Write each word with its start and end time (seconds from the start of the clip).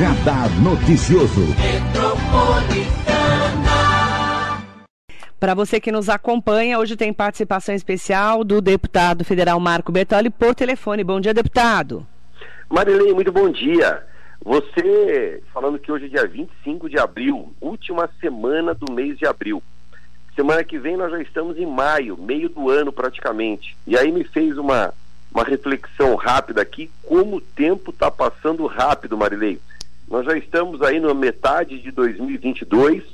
Radar 0.00 0.48
Noticioso. 0.62 1.42
Para 5.38 5.52
você 5.52 5.78
que 5.78 5.92
nos 5.92 6.08
acompanha, 6.08 6.78
hoje 6.78 6.96
tem 6.96 7.12
participação 7.12 7.74
especial 7.74 8.42
do 8.42 8.62
deputado 8.62 9.26
federal 9.26 9.60
Marco 9.60 9.92
Bertoli 9.92 10.30
por 10.30 10.54
telefone. 10.54 11.04
Bom 11.04 11.20
dia, 11.20 11.34
deputado. 11.34 12.06
Marilene, 12.70 13.12
muito 13.12 13.30
bom 13.30 13.50
dia. 13.50 14.02
Você 14.42 15.42
falando 15.52 15.78
que 15.78 15.92
hoje 15.92 16.06
é 16.06 16.08
dia 16.08 16.26
25 16.26 16.88
de 16.88 16.98
abril, 16.98 17.54
última 17.60 18.08
semana 18.22 18.72
do 18.72 18.90
mês 18.90 19.18
de 19.18 19.26
abril. 19.26 19.62
Semana 20.34 20.64
que 20.64 20.78
vem 20.78 20.96
nós 20.96 21.10
já 21.10 21.20
estamos 21.20 21.58
em 21.58 21.66
maio, 21.66 22.16
meio 22.16 22.48
do 22.48 22.70
ano 22.70 22.90
praticamente. 22.90 23.76
E 23.86 23.98
aí 23.98 24.10
me 24.10 24.24
fez 24.24 24.56
uma, 24.56 24.94
uma 25.30 25.44
reflexão 25.44 26.14
rápida 26.14 26.62
aqui, 26.62 26.90
como 27.02 27.36
o 27.36 27.40
tempo 27.42 27.90
está 27.90 28.10
passando 28.10 28.66
rápido, 28.66 29.18
Marilei. 29.18 29.60
Nós 30.10 30.26
já 30.26 30.36
estamos 30.36 30.82
aí 30.82 30.98
na 30.98 31.14
metade 31.14 31.80
de 31.80 31.92
2022, 31.92 33.04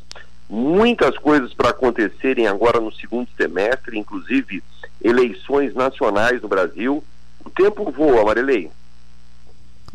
muitas 0.48 1.18
coisas 1.18 1.52
para 1.52 1.68
acontecerem 1.68 2.46
agora 2.46 2.80
no 2.80 2.90
segundo 2.90 3.28
semestre, 3.36 3.98
inclusive 3.98 4.62
eleições 5.04 5.74
nacionais 5.74 6.40
no 6.40 6.48
Brasil. 6.48 7.04
O 7.44 7.50
tempo 7.50 7.92
voa, 7.92 8.24
Marilei. 8.24 8.70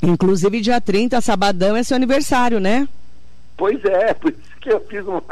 Inclusive 0.03 0.61
dia 0.61 0.79
30, 0.79 1.19
sabadão, 1.21 1.75
é 1.75 1.81
seu 1.81 1.95
aniversário, 1.97 2.59
né? 2.59 2.87
Pois 3.57 3.83
é, 3.83 4.13
por 4.15 4.31
isso 4.31 4.39
que 4.61 4.71
eu 4.71 4.79
fiz 4.81 5.03
uma, 5.03 5.23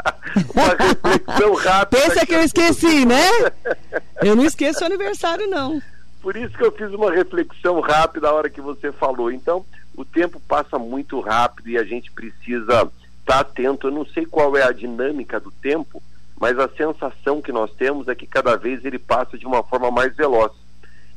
uma 0.54 0.74
reflexão 0.76 1.54
rápida. 1.62 2.02
Pensa 2.02 2.26
que 2.26 2.34
eu 2.34 2.42
esqueci, 2.42 3.06
né? 3.06 3.28
Eu 4.22 4.36
não 4.36 4.44
esqueço 4.44 4.82
o 4.82 4.86
aniversário, 4.86 5.46
não. 5.48 5.80
Por 6.20 6.36
isso 6.36 6.54
que 6.54 6.62
eu 6.62 6.70
fiz 6.72 6.90
uma 6.92 7.10
reflexão 7.10 7.80
rápida 7.80 8.28
a 8.28 8.34
hora 8.34 8.50
que 8.50 8.60
você 8.60 8.92
falou. 8.92 9.32
Então, 9.32 9.64
o 10.00 10.04
tempo 10.04 10.40
passa 10.40 10.78
muito 10.78 11.20
rápido 11.20 11.68
e 11.68 11.76
a 11.76 11.84
gente 11.84 12.10
precisa 12.10 12.90
estar 13.20 13.40
atento. 13.40 13.86
Eu 13.86 13.90
não 13.90 14.06
sei 14.06 14.24
qual 14.24 14.56
é 14.56 14.62
a 14.62 14.72
dinâmica 14.72 15.38
do 15.38 15.50
tempo, 15.50 16.02
mas 16.40 16.58
a 16.58 16.68
sensação 16.68 17.42
que 17.42 17.52
nós 17.52 17.70
temos 17.74 18.08
é 18.08 18.14
que 18.14 18.26
cada 18.26 18.56
vez 18.56 18.82
ele 18.84 18.98
passa 18.98 19.36
de 19.36 19.46
uma 19.46 19.62
forma 19.62 19.90
mais 19.90 20.16
veloz. 20.16 20.52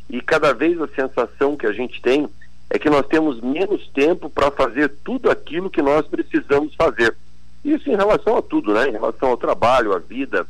E 0.09 0.19
cada 0.19 0.53
vez 0.53 0.79
a 0.81 0.87
sensação 0.89 1.55
que 1.55 1.65
a 1.65 1.71
gente 1.71 2.01
tem 2.01 2.27
é 2.69 2.77
que 2.77 2.89
nós 2.89 3.07
temos 3.07 3.39
menos 3.39 3.87
tempo 3.89 4.29
para 4.29 4.51
fazer 4.51 4.89
tudo 5.03 5.31
aquilo 5.31 5.69
que 5.69 5.81
nós 5.81 6.05
precisamos 6.05 6.75
fazer. 6.75 7.15
Isso 7.63 7.89
em 7.89 7.95
relação 7.95 8.35
a 8.35 8.41
tudo, 8.41 8.73
né? 8.73 8.89
Em 8.89 8.91
relação 8.91 9.29
ao 9.29 9.37
trabalho, 9.37 9.93
à 9.93 9.99
vida, 9.99 10.45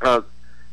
às 0.00 0.24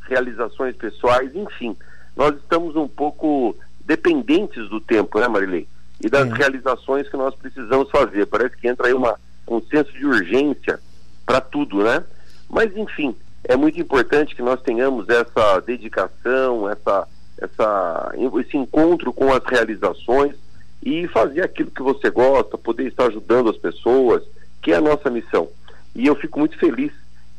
realizações 0.07 0.73
pessoais, 0.77 1.35
enfim. 1.35 1.75
Nós 2.15 2.33
estamos 2.37 2.77
um 2.77 2.87
pouco 2.87 3.57
dependentes 3.81 4.69
do 4.69 4.79
tempo, 4.79 5.19
né, 5.19 5.27
Marilei? 5.27 5.67
E 6.03 6.09
das 6.09 6.29
é. 6.29 6.33
realizações 6.33 7.09
que 7.09 7.17
nós 7.17 7.33
precisamos 7.35 7.89
fazer. 7.89 8.25
Parece 8.27 8.55
que 8.57 8.67
entra 8.67 8.87
aí 8.87 8.93
uma, 8.93 9.19
um 9.47 9.61
senso 9.61 9.91
de 9.93 10.05
urgência 10.05 10.79
para 11.25 11.41
tudo, 11.41 11.83
né? 11.83 12.03
Mas, 12.49 12.75
enfim, 12.77 13.15
é 13.43 13.55
muito 13.55 13.79
importante 13.79 14.35
que 14.35 14.41
nós 14.41 14.61
tenhamos 14.61 15.09
essa 15.09 15.59
dedicação, 15.61 16.69
essa, 16.69 17.07
essa, 17.39 18.13
esse 18.39 18.57
encontro 18.57 19.11
com 19.11 19.33
as 19.33 19.43
realizações 19.45 20.35
e 20.83 21.07
fazer 21.07 21.43
aquilo 21.43 21.71
que 21.71 21.81
você 21.81 22.09
gosta, 22.09 22.57
poder 22.57 22.87
estar 22.87 23.07
ajudando 23.07 23.49
as 23.49 23.57
pessoas, 23.57 24.23
que 24.61 24.71
é 24.71 24.75
a 24.75 24.81
nossa 24.81 25.09
missão. 25.09 25.49
E 25.95 26.05
eu 26.05 26.15
fico 26.15 26.39
muito 26.39 26.57
feliz 26.57 26.91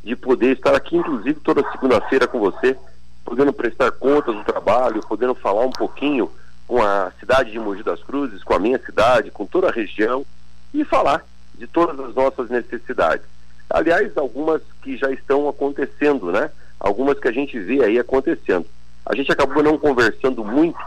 de 0.02 0.16
poder 0.16 0.56
estar 0.56 0.74
aqui, 0.74 0.96
inclusive, 0.96 1.40
toda 1.40 1.70
segunda-feira 1.70 2.26
com 2.26 2.38
você, 2.38 2.76
podendo 3.24 3.52
prestar 3.52 3.92
contas 3.92 4.34
do 4.34 4.44
trabalho, 4.44 5.06
podendo 5.06 5.34
falar 5.34 5.64
um 5.64 5.70
pouquinho 5.70 6.30
com 6.68 6.82
a 6.82 7.10
cidade 7.18 7.50
de 7.50 7.58
Mogi 7.58 7.82
das 7.82 8.02
Cruzes, 8.02 8.44
com 8.44 8.52
a 8.54 8.58
minha 8.58 8.78
cidade, 8.78 9.30
com 9.30 9.46
toda 9.46 9.68
a 9.68 9.72
região 9.72 10.24
e 10.72 10.84
falar 10.84 11.24
de 11.54 11.66
todas 11.66 11.98
as 11.98 12.14
nossas 12.14 12.50
necessidades. 12.50 13.24
Aliás, 13.70 14.16
algumas 14.16 14.60
que 14.82 14.96
já 14.96 15.10
estão 15.10 15.48
acontecendo, 15.48 16.30
né? 16.30 16.50
Algumas 16.78 17.18
que 17.18 17.26
a 17.26 17.32
gente 17.32 17.58
vê 17.58 17.82
aí 17.82 17.98
acontecendo. 17.98 18.66
A 19.04 19.16
gente 19.16 19.32
acabou 19.32 19.62
não 19.62 19.78
conversando 19.78 20.44
muito 20.44 20.78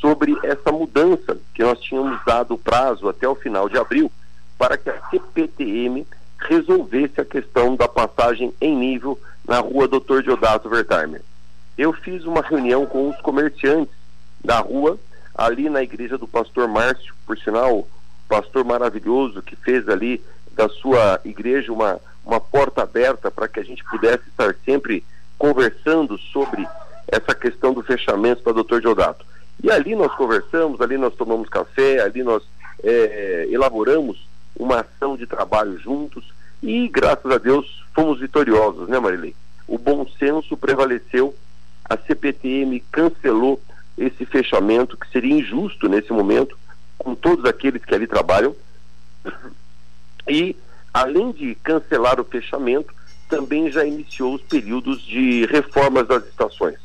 sobre 0.00 0.36
essa 0.44 0.70
mudança 0.70 1.36
que 1.52 1.62
nós 1.64 1.80
tínhamos 1.80 2.18
dado 2.24 2.56
prazo 2.56 3.08
até 3.08 3.28
o 3.28 3.34
final 3.34 3.68
de 3.68 3.76
abril 3.76 4.10
para 4.56 4.78
que 4.78 4.88
a 4.88 5.00
CPTM 5.10 6.06
resolvesse 6.38 7.20
a 7.20 7.24
questão 7.24 7.74
da 7.74 7.88
passagem 7.88 8.54
em 8.60 8.76
nível 8.76 9.18
na 9.46 9.58
rua 9.58 9.88
Dr. 9.88 10.22
Diodato 10.22 10.68
Wertheimer. 10.68 11.22
Eu 11.76 11.92
fiz 11.92 12.24
uma 12.24 12.40
reunião 12.40 12.86
com 12.86 13.10
os 13.10 13.20
comerciantes 13.20 13.94
da 14.44 14.60
rua, 14.60 14.98
ali 15.38 15.70
na 15.70 15.80
igreja 15.80 16.18
do 16.18 16.26
pastor 16.26 16.66
Márcio, 16.66 17.14
por 17.24 17.38
sinal, 17.38 17.86
pastor 18.28 18.64
maravilhoso 18.64 19.40
que 19.40 19.54
fez 19.54 19.88
ali 19.88 20.20
da 20.52 20.68
sua 20.68 21.20
igreja 21.24 21.72
uma, 21.72 22.00
uma 22.26 22.40
porta 22.40 22.82
aberta 22.82 23.30
para 23.30 23.46
que 23.46 23.60
a 23.60 23.62
gente 23.62 23.84
pudesse 23.84 24.28
estar 24.28 24.52
sempre 24.64 25.04
conversando 25.38 26.18
sobre 26.18 26.66
essa 27.06 27.32
questão 27.36 27.72
do 27.72 27.84
fechamento 27.84 28.42
para 28.42 28.52
Dr. 28.52 28.80
Diodato. 28.80 29.24
E 29.62 29.70
ali 29.70 29.94
nós 29.94 30.12
conversamos, 30.16 30.80
ali 30.80 30.98
nós 30.98 31.14
tomamos 31.14 31.48
café, 31.48 32.00
ali 32.00 32.24
nós 32.24 32.42
é, 32.82 33.46
elaboramos 33.48 34.28
uma 34.56 34.80
ação 34.80 35.16
de 35.16 35.26
trabalho 35.26 35.78
juntos 35.78 36.24
e, 36.60 36.88
graças 36.88 37.30
a 37.30 37.38
Deus, 37.38 37.84
fomos 37.94 38.18
vitoriosos, 38.18 38.88
né, 38.88 38.98
Marilei? 38.98 39.36
O 39.68 39.78
bom 39.78 40.04
senso 40.18 40.56
prevaleceu, 40.56 41.32
a 41.84 41.96
CPTM 41.96 42.82
cancelou 42.90 43.60
esse 43.98 44.24
fechamento, 44.24 44.96
que 44.96 45.10
seria 45.10 45.34
injusto 45.34 45.88
nesse 45.88 46.12
momento, 46.12 46.56
com 46.96 47.14
todos 47.14 47.44
aqueles 47.44 47.84
que 47.84 47.94
ali 47.94 48.06
trabalham. 48.06 48.54
E, 50.28 50.56
além 50.94 51.32
de 51.32 51.54
cancelar 51.56 52.20
o 52.20 52.24
fechamento, 52.24 52.94
também 53.28 53.70
já 53.70 53.84
iniciou 53.84 54.34
os 54.34 54.42
períodos 54.42 55.02
de 55.02 55.44
reformas 55.46 56.06
das 56.06 56.24
estações, 56.26 56.78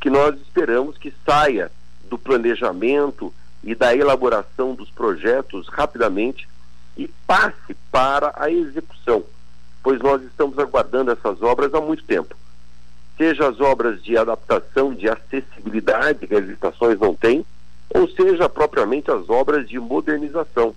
que 0.00 0.08
nós 0.08 0.34
esperamos 0.40 0.96
que 0.96 1.12
saia 1.24 1.70
do 2.08 2.16
planejamento 2.16 3.32
e 3.62 3.74
da 3.74 3.94
elaboração 3.94 4.74
dos 4.74 4.90
projetos 4.90 5.68
rapidamente 5.68 6.48
e 6.96 7.08
passe 7.26 7.74
para 7.90 8.32
a 8.36 8.50
execução, 8.50 9.24
pois 9.82 10.00
nós 10.00 10.22
estamos 10.22 10.58
aguardando 10.58 11.10
essas 11.10 11.42
obras 11.42 11.72
há 11.74 11.80
muito 11.80 12.04
tempo. 12.04 12.36
Seja 13.16 13.48
as 13.48 13.60
obras 13.60 14.02
de 14.02 14.16
adaptação, 14.16 14.94
de 14.94 15.08
acessibilidade 15.08 16.26
que 16.26 16.34
as 16.34 16.48
estações 16.48 16.98
não 16.98 17.14
têm, 17.14 17.44
ou 17.90 18.08
seja 18.08 18.48
propriamente 18.48 19.10
as 19.10 19.28
obras 19.28 19.68
de 19.68 19.78
modernização, 19.78 20.74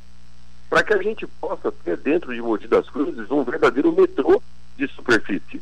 para 0.70 0.84
que 0.84 0.94
a 0.94 1.02
gente 1.02 1.26
possa 1.26 1.72
ter 1.72 1.98
dentro 1.98 2.34
de 2.34 2.42
Mogi 2.42 2.68
das 2.68 2.90
Cruzes 2.90 3.32
um 3.32 3.44
verdadeiro 3.44 3.92
metrô 3.92 4.42
de 4.78 4.88
superfície. 4.88 5.62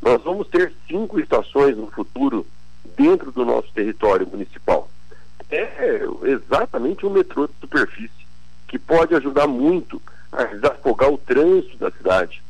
Nós 0.00 0.22
vamos 0.22 0.46
ter 0.48 0.72
cinco 0.86 1.18
estações 1.18 1.76
no 1.76 1.90
futuro 1.90 2.46
dentro 2.96 3.32
do 3.32 3.44
nosso 3.44 3.72
território 3.72 4.26
municipal 4.26 4.88
é 5.54 6.00
exatamente 6.24 7.06
um 7.06 7.10
metrô 7.10 7.46
de 7.46 7.54
superfície, 7.60 8.26
que 8.66 8.78
pode 8.78 9.14
ajudar 9.14 9.46
muito 9.46 10.00
a 10.32 10.44
desafogar 10.44 11.10
o 11.10 11.18
trânsito 11.18 11.76
da 11.78 11.90
cidade, 11.90 12.42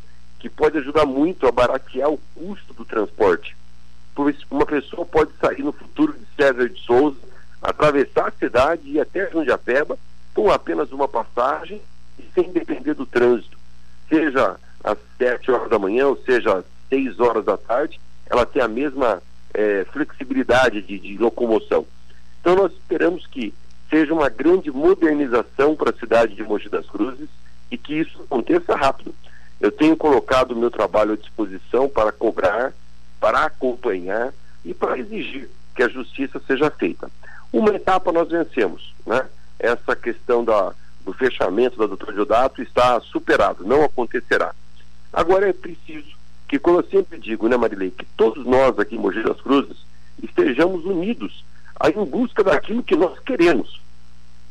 que 0.44 0.50
pode 0.50 0.76
ajudar 0.76 1.06
muito 1.06 1.46
a 1.46 1.50
baratear 1.50 2.10
o 2.10 2.20
custo 2.34 2.74
do 2.74 2.84
transporte. 2.84 3.56
Pois 4.14 4.36
uma 4.50 4.66
pessoa 4.66 5.06
pode 5.06 5.30
sair 5.40 5.62
no 5.62 5.72
futuro 5.72 6.12
de 6.12 6.26
César 6.36 6.68
de 6.68 6.78
Souza, 6.82 7.16
atravessar 7.62 8.28
a 8.28 8.32
cidade 8.32 8.82
e 8.84 8.96
ir 8.96 9.00
até 9.00 9.30
Jundiapeba 9.30 9.98
com 10.34 10.50
apenas 10.50 10.92
uma 10.92 11.08
passagem 11.08 11.80
e 12.18 12.24
sem 12.34 12.52
depender 12.52 12.92
do 12.92 13.06
trânsito. 13.06 13.56
Seja 14.06 14.56
às 14.82 14.98
7 15.16 15.50
horas 15.50 15.70
da 15.70 15.78
manhã, 15.78 16.08
ou 16.08 16.18
seja 16.18 16.58
às 16.58 16.64
6 16.90 17.20
horas 17.20 17.46
da 17.46 17.56
tarde, 17.56 17.98
ela 18.26 18.44
tem 18.44 18.60
a 18.60 18.68
mesma 18.68 19.22
é, 19.54 19.86
flexibilidade 19.94 20.82
de, 20.82 20.98
de 20.98 21.16
locomoção. 21.16 21.86
Então 22.42 22.54
nós 22.54 22.70
esperamos 22.70 23.26
que 23.28 23.54
seja 23.88 24.12
uma 24.12 24.28
grande 24.28 24.70
modernização 24.70 25.74
para 25.74 25.88
a 25.88 25.98
cidade 25.98 26.34
de 26.34 26.42
Mogi 26.42 26.68
das 26.68 26.84
Cruzes 26.84 27.30
e 27.70 27.78
que 27.78 27.94
isso 27.94 28.20
aconteça 28.24 28.76
rápido. 28.76 29.14
Eu 29.60 29.70
tenho 29.70 29.96
colocado 29.96 30.52
o 30.52 30.56
meu 30.56 30.70
trabalho 30.70 31.12
à 31.12 31.16
disposição 31.16 31.88
para 31.88 32.12
cobrar, 32.12 32.72
para 33.20 33.44
acompanhar 33.44 34.32
e 34.64 34.74
para 34.74 34.98
exigir 34.98 35.48
que 35.74 35.82
a 35.82 35.88
justiça 35.88 36.40
seja 36.46 36.70
feita. 36.70 37.10
Uma 37.52 37.74
etapa 37.74 38.12
nós 38.12 38.28
vencemos, 38.28 38.94
né? 39.06 39.26
Essa 39.58 39.94
questão 39.94 40.44
da, 40.44 40.72
do 41.04 41.12
fechamento 41.12 41.78
da 41.78 41.86
doutora 41.86 42.12
Diodato 42.12 42.62
está 42.62 43.00
superado, 43.00 43.64
não 43.64 43.84
acontecerá. 43.84 44.54
Agora 45.12 45.48
é 45.48 45.52
preciso 45.52 46.14
que, 46.48 46.58
como 46.58 46.80
eu 46.80 46.84
sempre 46.84 47.18
digo, 47.18 47.48
né, 47.48 47.56
Marilei, 47.56 47.90
que 47.90 48.04
todos 48.16 48.44
nós 48.44 48.78
aqui 48.78 48.96
em 48.96 48.98
Mogi 48.98 49.22
das 49.22 49.40
Cruzes 49.40 49.76
estejamos 50.22 50.84
unidos 50.84 51.44
em 51.84 52.04
busca 52.04 52.42
daquilo 52.42 52.82
que 52.82 52.96
nós 52.96 53.18
queremos. 53.20 53.80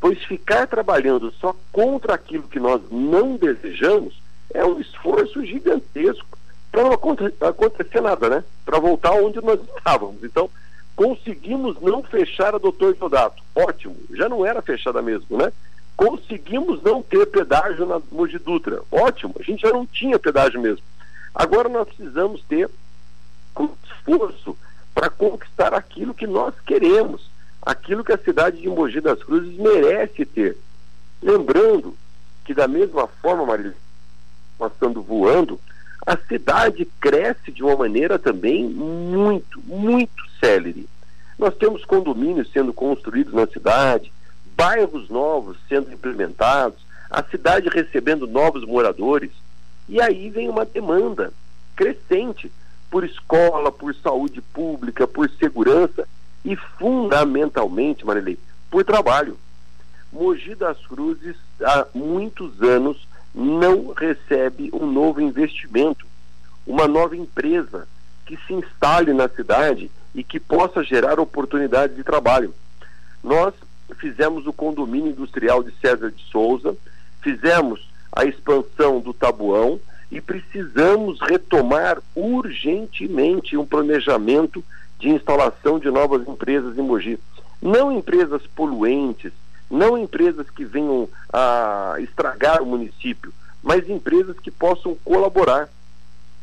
Pois 0.00 0.22
ficar 0.24 0.66
trabalhando 0.66 1.32
só 1.32 1.54
contra 1.72 2.14
aquilo 2.14 2.44
que 2.44 2.60
nós 2.60 2.80
não 2.90 3.36
desejamos 3.36 4.14
é 4.54 4.64
um 4.64 4.80
esforço 4.80 5.44
gigantesco 5.44 6.38
para 6.70 6.84
não 6.84 6.92
acontecer 6.92 8.00
nada, 8.00 8.28
né? 8.28 8.44
Para 8.64 8.78
voltar 8.78 9.12
onde 9.12 9.40
nós 9.44 9.60
estávamos. 9.76 10.24
Então, 10.24 10.48
conseguimos 10.96 11.80
não 11.80 12.02
fechar 12.02 12.54
a 12.54 12.58
doutor 12.58 12.94
Dodato. 12.94 13.42
Ótimo, 13.54 13.96
já 14.12 14.28
não 14.28 14.46
era 14.46 14.62
fechada 14.62 15.02
mesmo, 15.02 15.36
né? 15.36 15.52
Conseguimos 15.96 16.82
não 16.82 17.02
ter 17.02 17.26
pedágio 17.26 17.86
na 17.86 18.00
Mogi 18.10 18.38
Dutra. 18.38 18.82
Ótimo, 18.90 19.34
a 19.38 19.42
gente 19.42 19.62
já 19.62 19.72
não 19.72 19.86
tinha 19.86 20.18
pedágio 20.18 20.60
mesmo. 20.60 20.84
Agora 21.34 21.68
nós 21.68 21.86
precisamos 21.88 22.42
ter 22.48 22.68
um 23.58 23.68
esforço 23.84 24.56
para 24.92 25.10
conquistar 25.10 25.74
aquilo 25.74 26.14
que 26.14 26.26
nós 26.26 26.54
queremos, 26.66 27.28
aquilo 27.62 28.04
que 28.04 28.12
a 28.12 28.18
cidade 28.18 28.60
de 28.60 28.68
Mogi 28.68 29.00
das 29.00 29.22
Cruzes 29.22 29.56
merece 29.56 30.24
ter. 30.24 30.56
Lembrando 31.22 31.96
que 32.44 32.52
da 32.52 32.68
mesma 32.68 33.06
forma, 33.06 33.46
Marília, 33.46 33.74
passando 34.58 35.02
voando, 35.02 35.58
a 36.06 36.16
cidade 36.16 36.86
cresce 37.00 37.50
de 37.50 37.62
uma 37.62 37.76
maneira 37.76 38.18
também 38.18 38.68
muito, 38.68 39.60
muito 39.66 40.22
célere. 40.38 40.88
Nós 41.38 41.54
temos 41.56 41.84
condomínios 41.84 42.50
sendo 42.52 42.72
construídos 42.72 43.32
na 43.32 43.46
cidade, 43.46 44.12
bairros 44.56 45.08
novos 45.08 45.56
sendo 45.68 45.92
implementados, 45.92 46.78
a 47.10 47.22
cidade 47.22 47.68
recebendo 47.68 48.26
novos 48.26 48.64
moradores, 48.64 49.30
e 49.88 50.00
aí 50.00 50.30
vem 50.30 50.48
uma 50.48 50.64
demanda 50.64 51.32
crescente 51.74 52.50
por 52.90 53.04
escola, 53.04 53.72
por 53.72 53.94
saúde 53.96 54.40
pública, 54.40 55.06
por 55.06 55.28
segurança 55.30 56.06
e 56.44 56.54
fundamentalmente, 56.56 58.04
Marilei, 58.04 58.38
por 58.70 58.84
trabalho. 58.84 59.38
Mogi 60.12 60.54
das 60.54 60.78
Cruzes 60.86 61.36
há 61.60 61.86
muitos 61.92 62.62
anos 62.62 63.08
não 63.34 63.92
recebe 63.92 64.70
um 64.72 64.86
novo 64.86 65.20
investimento, 65.20 66.06
uma 66.66 66.86
nova 66.86 67.16
empresa 67.16 67.88
que 68.24 68.38
se 68.46 68.54
instale 68.54 69.12
na 69.12 69.28
cidade 69.28 69.90
e 70.14 70.22
que 70.22 70.38
possa 70.38 70.82
gerar 70.84 71.18
oportunidades 71.18 71.96
de 71.96 72.04
trabalho. 72.04 72.54
Nós 73.22 73.52
fizemos 73.98 74.46
o 74.46 74.52
condomínio 74.52 75.10
industrial 75.10 75.62
de 75.62 75.72
César 75.80 76.10
de 76.10 76.22
Souza, 76.30 76.76
fizemos 77.20 77.88
a 78.12 78.24
expansão 78.24 79.00
do 79.00 79.12
Tabuão 79.12 79.80
e 80.10 80.20
precisamos 80.20 81.20
retomar 81.20 82.00
urgentemente 82.14 83.56
um 83.56 83.66
planejamento 83.66 84.64
de 84.98 85.08
instalação 85.08 85.78
de 85.78 85.90
novas 85.90 86.26
empresas 86.28 86.78
em 86.78 86.82
Mogi. 86.82 87.18
Não 87.60 87.90
empresas 87.90 88.42
poluentes, 88.54 89.32
não 89.70 89.98
empresas 89.98 90.48
que 90.50 90.64
venham 90.64 91.08
a 91.32 91.96
estragar 91.98 92.62
o 92.62 92.66
município, 92.66 93.32
mas 93.62 93.88
empresas 93.88 94.38
que 94.38 94.50
possam 94.50 94.94
colaborar. 95.04 95.68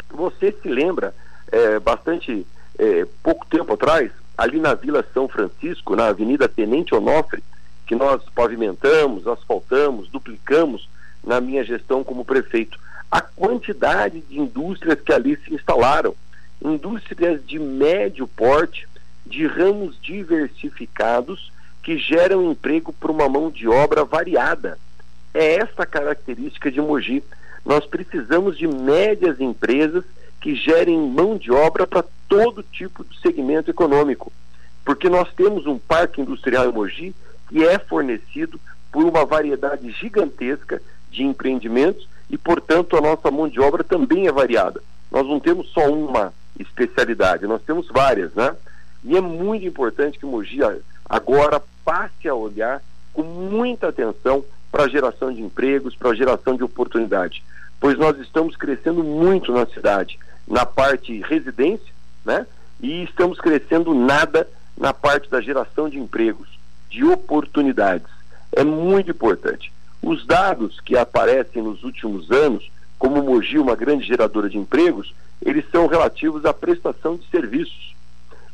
Você 0.10 0.52
se 0.62 0.68
lembra, 0.68 1.14
é, 1.52 1.80
bastante 1.80 2.46
é, 2.78 3.06
pouco 3.24 3.46
tempo 3.46 3.74
atrás, 3.74 4.12
ali 4.38 4.60
na 4.60 4.74
Vila 4.74 5.06
São 5.14 5.28
Francisco, 5.28 5.96
na 5.96 6.08
Avenida 6.08 6.50
Tenente 6.50 6.96
Onofre, 6.96 7.44
que 7.86 7.96
nós 7.96 8.24
pavimentamos, 8.34 9.28
asfaltamos, 9.28 10.10
duplicamos 10.10 10.90
na 11.24 11.40
minha 11.40 11.64
gestão 11.64 12.04
como 12.04 12.26
prefeito. 12.26 12.80
A 13.10 13.22
quantidade 13.22 14.22
de 14.22 14.40
indústrias 14.40 15.00
que 15.02 15.14
ali 15.14 15.38
se 15.38 15.54
instalaram, 15.54 16.16
indústrias 16.64 17.46
de 17.46 17.60
médio 17.60 18.28
porte, 18.28 18.88
de 19.26 19.46
ramos 19.46 20.00
diversificados, 20.02 21.52
que 21.82 21.98
geram 21.98 22.52
emprego 22.52 22.94
para 22.94 23.12
uma 23.12 23.28
mão 23.28 23.50
de 23.50 23.68
obra 23.68 24.04
variada. 24.06 24.78
É 25.34 25.56
essa 25.56 25.86
característica 25.86 26.72
de 26.72 26.82
Mogi. 26.82 27.24
Nós 27.66 27.86
precisamos 27.86 28.58
de 28.58 28.68
médias 28.68 29.40
empresas 29.40 30.04
que 30.40 30.56
gerem 30.56 30.98
mão 30.98 31.38
de 31.38 31.52
obra 31.52 31.86
para 31.86 32.04
todo 32.28 32.64
tipo 32.64 33.04
de 33.04 33.20
segmento 33.20 33.70
econômico. 33.70 34.32
Porque 34.84 35.10
nós 35.10 35.32
temos 35.34 35.66
um 35.68 35.78
parque 35.78 36.22
industrial 36.22 36.70
em 36.70 36.74
Mogi 36.74 37.16
que 37.48 37.64
é 37.64 37.78
fornecido 37.78 38.60
por 38.92 39.04
uma 39.06 39.26
variedade 39.26 39.90
gigantesca 39.92 40.82
de 41.10 41.24
empreendimentos 41.24 42.08
e, 42.30 42.38
portanto, 42.38 42.96
a 42.96 43.02
nossa 43.02 43.30
mão 43.30 43.48
de 43.48 43.60
obra 43.60 43.84
também 43.84 44.28
é 44.28 44.32
variada. 44.32 44.82
Nós 45.12 45.28
não 45.28 45.40
temos 45.40 45.70
só 45.70 45.92
uma 45.92 46.34
especialidade, 46.60 47.46
nós 47.46 47.62
temos 47.62 47.88
várias, 47.88 48.34
né? 48.34 48.56
E 49.04 49.18
é 49.18 49.22
muito 49.22 49.66
importante 49.66 50.18
que 50.18 50.26
Mogi 50.26 50.60
agora 51.10 51.62
passe 51.84 52.28
a 52.28 52.36
olhar 52.36 52.82
com 53.14 53.24
muita 53.24 53.90
atenção 53.90 54.44
para 54.72 54.84
a 54.86 54.88
geração 54.88 55.34
de 55.34 55.42
empregos, 55.42 55.96
para 55.96 56.12
a 56.12 56.16
geração 56.16 56.56
de 56.56 56.64
oportunidade, 56.64 57.44
pois 57.80 57.98
nós 57.98 58.18
estamos 58.20 58.56
crescendo 58.56 59.04
muito 59.04 59.52
na 59.52 59.66
cidade, 59.66 60.18
na 60.48 60.66
parte 60.66 61.22
residência, 61.22 61.94
né? 62.26 62.46
E 62.80 63.04
estamos 63.04 63.40
crescendo 63.40 63.94
nada 63.94 64.48
na 64.78 64.94
parte 64.94 65.30
da 65.30 65.42
geração 65.42 65.90
de 65.90 66.00
empregos, 66.00 66.48
de 66.90 67.04
oportunidades. 67.04 68.08
É 68.52 68.64
muito 68.64 69.12
importante. 69.12 69.72
Os 70.02 70.26
dados 70.26 70.80
que 70.80 70.98
aparecem 70.98 71.62
nos 71.62 71.84
últimos 71.84 72.32
anos, 72.32 72.72
como 72.98 73.22
Mogi, 73.22 73.60
uma 73.60 73.76
grande 73.76 74.06
geradora 74.06 74.50
de 74.50 74.58
empregos, 74.58 75.14
eles 75.44 75.66
são 75.72 75.88
relativos 75.88 76.46
à 76.46 76.54
prestação 76.54 77.16
de 77.16 77.28
serviços 77.30 77.91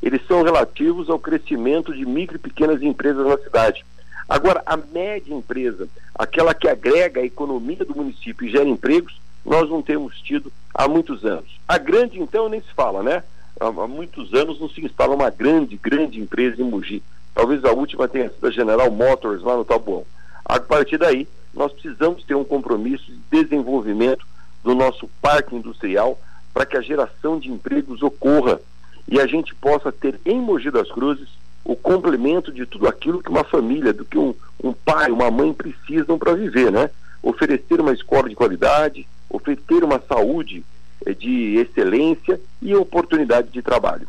eles 0.02 0.26
são 0.28 0.44
relativos 0.44 1.10
ao 1.10 1.20
crescimento 1.20 1.94
de 1.94 2.06
micro 2.06 2.36
e 2.36 2.40
pequenas 2.40 2.82
empresas 2.82 3.26
na 3.26 3.38
cidade. 3.38 3.86
Agora, 4.30 4.62
a 4.66 4.76
média 4.76 5.34
empresa, 5.34 5.88
aquela 6.14 6.54
que 6.54 6.68
agrega 6.68 7.22
a 7.22 7.26
economia 7.26 7.86
do 7.86 7.96
município 7.96 8.46
e 8.46 8.52
gera 8.52 8.68
empregos, 8.68 9.20
nós 9.46 9.70
não 9.70 9.82
temos 9.82 10.20
tido 10.20 10.52
há 10.74 10.88
muitos 10.88 11.24
anos. 11.24 11.58
A 11.68 11.78
grande, 11.78 12.20
então, 12.20 12.50
nem 12.50 12.60
se 12.60 12.74
fala, 12.74 13.02
né? 13.02 13.24
Há, 13.60 13.72
muitos 13.72 14.34
anos 14.34 14.60
não 14.60 14.70
se 14.70 14.86
instala 14.86 15.16
uma 15.16 15.30
grande, 15.30 15.78
grande 15.78 16.20
empresa 16.20 16.62
em 16.62 16.66
Mogi. 16.66 17.02
Talvez 17.34 17.64
a 17.64 17.72
última 17.72 18.08
tenha 18.08 18.30
sido 18.30 18.48
a 18.48 18.52
General 18.52 18.92
Motors, 18.92 19.42
lá 19.42 19.56
no 19.56 19.64
Tabuão. 19.64 20.06
A 20.44 20.60
partir 20.60 20.98
daí, 20.98 21.28
nós 21.54 21.72
precisamos 21.72 22.24
ter 22.24 22.36
um 22.36 22.44
compromisso 22.44 23.06
de 23.12 23.44
desenvolvimento 23.44 24.26
do 24.64 24.76
nosso 24.76 25.10
parque 25.22 25.56
industrial 25.56 26.20
para 26.54 26.66
que 26.66 26.76
a 26.76 26.82
geração 26.82 27.40
de 27.40 27.50
empregos 27.50 28.02
ocorra 28.02 28.60
e 29.08 29.20
a 29.20 29.28
gente 29.28 29.56
possa 29.56 29.92
ter 29.92 30.20
em 30.26 30.40
Mogi 30.40 30.70
das 30.70 30.92
Cruzes 30.92 31.28
o 31.64 31.76
complemento 31.76 32.52
de 32.52 32.66
tudo 32.66 32.88
aquilo 32.88 33.22
que 33.22 33.30
uma 33.30 33.44
família, 33.44 33.94
do 33.94 34.06
que 34.06 34.18
um, 34.18 34.34
um 34.64 34.72
pai, 34.74 35.12
uma 35.12 35.30
mãe 35.30 35.54
precisam 35.54 36.18
para 36.18 36.34
viver, 36.34 36.72
né? 36.72 36.90
Oferecer 37.22 37.80
uma 37.82 37.94
escola 37.94 38.30
de 38.30 38.36
qualidade, 38.36 39.08
oferecer 39.30 39.84
uma 39.84 40.02
saúde 40.08 40.64
eh, 41.06 41.14
de 41.14 41.58
excelência 41.58 42.40
e 42.62 42.74
oportunidade 42.74 43.50
de 43.50 43.62
trabalho. 43.62 44.08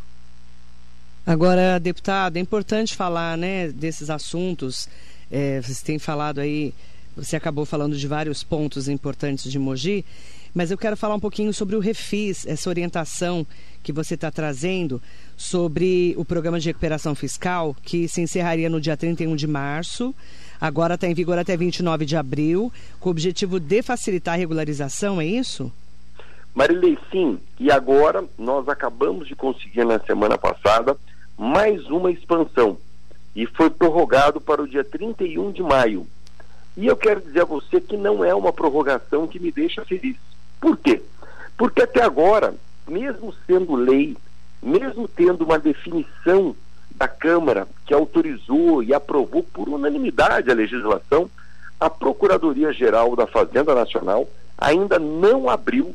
Agora, 1.26 1.78
deputado, 1.78 2.36
é 2.36 2.40
importante 2.40 2.94
falar, 2.94 3.36
né, 3.36 3.69
desses 3.69 4.08
assuntos. 4.08 4.88
É, 5.31 5.60
vocês 5.60 5.82
têm 5.82 5.98
falado 5.98 6.40
aí, 6.40 6.72
você 7.14 7.36
acabou 7.36 7.67
falando 7.67 7.96
de 7.96 8.06
vários 8.06 8.43
pontos 8.43 8.88
importantes 8.88 9.50
de 9.50 9.58
Mogi, 9.58 10.06
mas 10.55 10.70
eu 10.70 10.78
quero 10.78 10.96
falar 10.96 11.14
um 11.14 11.20
pouquinho 11.20 11.52
sobre 11.52 11.76
o 11.76 11.81
Refis, 11.81 12.46
essa 12.46 12.69
orientação 12.69 13.46
que 13.82 13.93
você 13.93 14.14
está 14.14 14.31
trazendo 14.31 15.00
sobre 15.36 16.14
o 16.17 16.24
programa 16.24 16.58
de 16.58 16.69
recuperação 16.69 17.14
fiscal, 17.14 17.74
que 17.82 18.08
se 18.08 18.20
encerraria 18.20 18.69
no 18.69 18.81
dia 18.81 18.96
31 18.96 19.36
de 19.36 19.46
março, 19.46 20.14
agora 20.60 20.94
está 20.94 21.06
em 21.06 21.14
vigor 21.14 21.38
até 21.38 21.56
29 21.56 22.05
de 22.05 22.17
abril, 22.17 22.72
com 22.98 23.08
o 23.08 23.12
objetivo 23.12 23.60
de 23.60 23.82
facilitar 23.82 24.34
a 24.34 24.38
regularização, 24.38 25.20
é 25.20 25.26
isso? 25.26 25.72
Marilei, 26.55 26.98
sim. 27.12 27.38
E 27.60 27.70
agora 27.70 28.24
nós 28.36 28.69
acabamos 28.69 29.28
de 29.28 29.36
conseguir 29.36 29.84
na 29.84 30.00
semana 30.00 30.36
passada 30.36 30.96
mais 31.36 31.86
uma 31.86 32.10
expansão 32.10 32.76
e 33.34 33.46
foi 33.46 33.70
prorrogado 33.70 34.40
para 34.40 34.60
o 34.60 34.67
dia 34.67 34.82
31 34.82 35.52
de 35.52 35.62
maio. 35.62 36.05
E 36.76 36.86
eu 36.86 36.96
quero 36.96 37.20
dizer 37.20 37.43
a 37.43 37.44
você 37.44 37.81
que 37.81 37.96
não 37.96 38.24
é 38.24 38.34
uma 38.34 38.52
prorrogação 38.52 39.28
que 39.28 39.38
me 39.38 39.52
deixa 39.52 39.84
feliz. 39.84 40.17
Por 40.60 40.77
quê? 40.77 41.03
Porque 41.56 41.82
até 41.82 42.03
agora, 42.03 42.55
mesmo 42.86 43.34
sendo 43.46 43.74
lei, 43.74 44.17
mesmo 44.62 45.08
tendo 45.08 45.44
uma 45.44 45.58
definição 45.58 46.55
da 46.94 47.06
Câmara 47.06 47.69
que 47.86 47.94
autorizou 47.94 48.82
e 48.82 48.93
aprovou 48.93 49.43
por 49.43 49.69
unanimidade 49.69 50.50
a 50.50 50.55
legislação, 50.55 51.31
a 51.79 51.88
Procuradoria-Geral 51.88 53.15
da 53.15 53.27
Fazenda 53.27 53.74
Nacional 53.74 54.29
ainda 54.56 54.98
não 54.98 55.48
abriu 55.48 55.94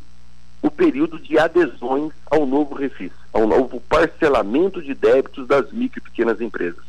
o 0.61 0.71
período 0.71 1.19
de 1.19 1.37
adesões 1.37 2.13
ao 2.31 2.45
novo 2.45 2.73
refis, 2.73 3.11
ao 3.33 3.45
novo 3.45 3.81
parcelamento 3.81 4.81
de 4.81 4.93
débitos 4.93 5.45
das 5.45 5.69
micro 5.73 5.99
e 5.99 6.01
pequenas 6.01 6.39
empresas. 6.39 6.83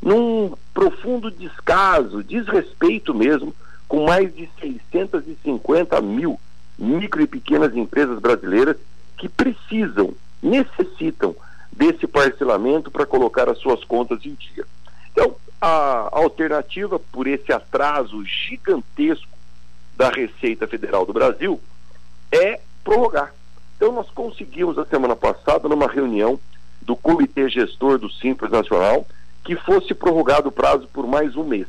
Num 0.00 0.54
profundo 0.72 1.30
descaso, 1.30 2.24
desrespeito 2.24 3.14
mesmo, 3.14 3.54
com 3.86 4.06
mais 4.06 4.34
de 4.34 4.48
650 4.58 6.00
mil 6.00 6.40
micro 6.78 7.22
e 7.22 7.26
pequenas 7.26 7.74
empresas 7.76 8.18
brasileiras 8.18 8.76
que 9.16 9.28
precisam, 9.28 10.14
necessitam 10.42 11.34
desse 11.72 12.06
parcelamento 12.06 12.90
para 12.90 13.06
colocar 13.06 13.48
as 13.48 13.58
suas 13.58 13.82
contas 13.84 14.24
em 14.24 14.34
dia. 14.34 14.64
Então, 15.12 15.36
a 15.60 16.08
alternativa 16.12 16.98
por 16.98 17.26
esse 17.26 17.52
atraso 17.52 18.24
gigantesco 18.24 19.28
da 19.96 20.08
Receita 20.08 20.66
Federal 20.66 21.06
do 21.06 21.12
Brasil 21.12 21.60
é 22.30 22.60
prorrogar. 22.82 23.32
Então, 23.76 23.92
nós 23.92 24.10
conseguimos, 24.10 24.76
a 24.78 24.84
semana 24.84 25.16
passada, 25.16 25.68
numa 25.68 25.88
reunião 25.88 26.38
do 26.82 26.94
Comitê 26.94 27.48
Gestor 27.48 27.98
do 27.98 28.10
Simples 28.10 28.50
Nacional, 28.50 29.06
que 29.42 29.56
fosse 29.56 29.94
prorrogado 29.94 30.48
o 30.48 30.52
prazo 30.52 30.88
por 30.92 31.06
mais 31.06 31.36
um 31.36 31.44
mês. 31.44 31.66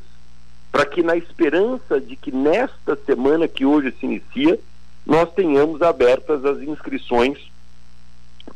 para 0.76 0.86
que 0.86 1.02
na 1.02 1.16
esperança 1.16 2.02
de 2.02 2.18
que 2.18 2.34
nesta 2.34 2.98
semana 3.06 3.48
que 3.48 3.66
hoje 3.66 3.94
se 3.98 4.06
inicia, 4.06 4.60
nós 5.06 5.32
tenhamos 5.34 5.82
abertas 5.82 6.44
as 6.44 6.62
inscrições 6.62 7.38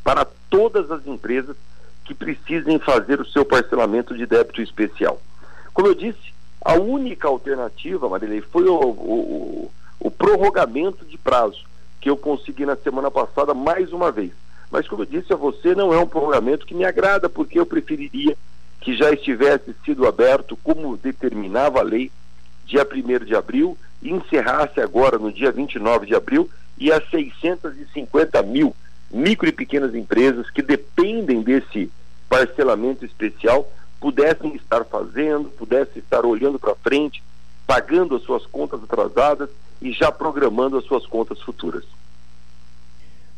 para 0.03 0.25
todas 0.49 0.89
as 0.91 1.05
empresas 1.05 1.55
que 2.05 2.13
precisem 2.13 2.79
fazer 2.79 3.21
o 3.21 3.25
seu 3.25 3.45
parcelamento 3.45 4.17
de 4.17 4.25
débito 4.25 4.61
especial. 4.61 5.21
Como 5.73 5.87
eu 5.87 5.93
disse, 5.93 6.33
a 6.61 6.73
única 6.73 7.27
alternativa, 7.27 8.09
Marilei, 8.09 8.41
foi 8.41 8.67
o, 8.67 8.75
o, 8.75 9.71
o 9.99 10.11
prorrogamento 10.11 11.05
de 11.05 11.17
prazo, 11.17 11.63
que 12.01 12.09
eu 12.09 12.17
consegui 12.17 12.65
na 12.65 12.75
semana 12.75 13.11
passada 13.11 13.53
mais 13.53 13.93
uma 13.93 14.11
vez. 14.11 14.31
Mas, 14.71 14.87
como 14.87 15.03
eu 15.03 15.05
disse 15.05 15.31
a 15.33 15.35
você, 15.35 15.75
não 15.75 15.93
é 15.93 15.99
um 15.99 16.07
prorrogamento 16.07 16.65
que 16.65 16.73
me 16.73 16.85
agrada, 16.85 17.29
porque 17.29 17.59
eu 17.59 17.65
preferiria 17.65 18.35
que 18.81 18.95
já 18.95 19.11
estivesse 19.11 19.75
sido 19.83 20.07
aberto, 20.07 20.57
como 20.63 20.97
determinava 20.97 21.79
a 21.79 21.83
lei, 21.83 22.11
dia 22.65 22.87
1 22.89 23.25
de 23.25 23.35
abril, 23.35 23.77
encerrasse 24.01 24.79
agora 24.79 25.17
no 25.17 25.31
dia 25.31 25.51
29 25.51 26.05
de 26.05 26.15
abril, 26.15 26.49
e 26.77 26.91
as 26.91 27.07
650 27.09 28.41
mil 28.43 28.75
micro 29.11 29.49
e 29.49 29.51
pequenas 29.51 29.93
empresas 29.95 30.49
que 30.49 30.61
dependem 30.61 31.41
desse 31.41 31.91
parcelamento 32.29 33.03
especial 33.03 33.69
pudessem 33.99 34.55
estar 34.55 34.85
fazendo, 34.85 35.49
pudessem 35.49 36.01
estar 36.01 36.25
olhando 36.25 36.57
para 36.57 36.75
frente, 36.75 37.21
pagando 37.67 38.15
as 38.15 38.23
suas 38.23 38.45
contas 38.45 38.81
atrasadas 38.83 39.49
e 39.81 39.91
já 39.91 40.11
programando 40.11 40.77
as 40.77 40.85
suas 40.85 41.05
contas 41.05 41.41
futuras. 41.41 41.83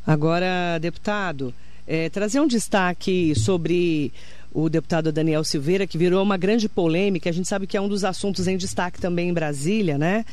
Agora, 0.05 0.77
deputado, 0.79 1.53
é, 1.87 2.09
trazer 2.09 2.39
um 2.39 2.47
destaque 2.47 3.33
sobre 3.35 4.13
o 4.53 4.69
deputado 4.69 5.11
Daniel 5.11 5.43
Silveira, 5.43 5.87
que 5.87 5.97
virou 5.97 6.21
uma 6.21 6.37
grande 6.37 6.67
polêmica, 6.67 7.29
a 7.29 7.33
gente 7.33 7.47
sabe 7.47 7.65
que 7.65 7.77
é 7.77 7.81
um 7.81 7.87
dos 7.87 8.03
assuntos 8.03 8.47
em 8.47 8.57
destaque 8.57 8.99
também 8.99 9.29
em 9.29 9.33
Brasília, 9.33 9.97
né? 9.97 10.25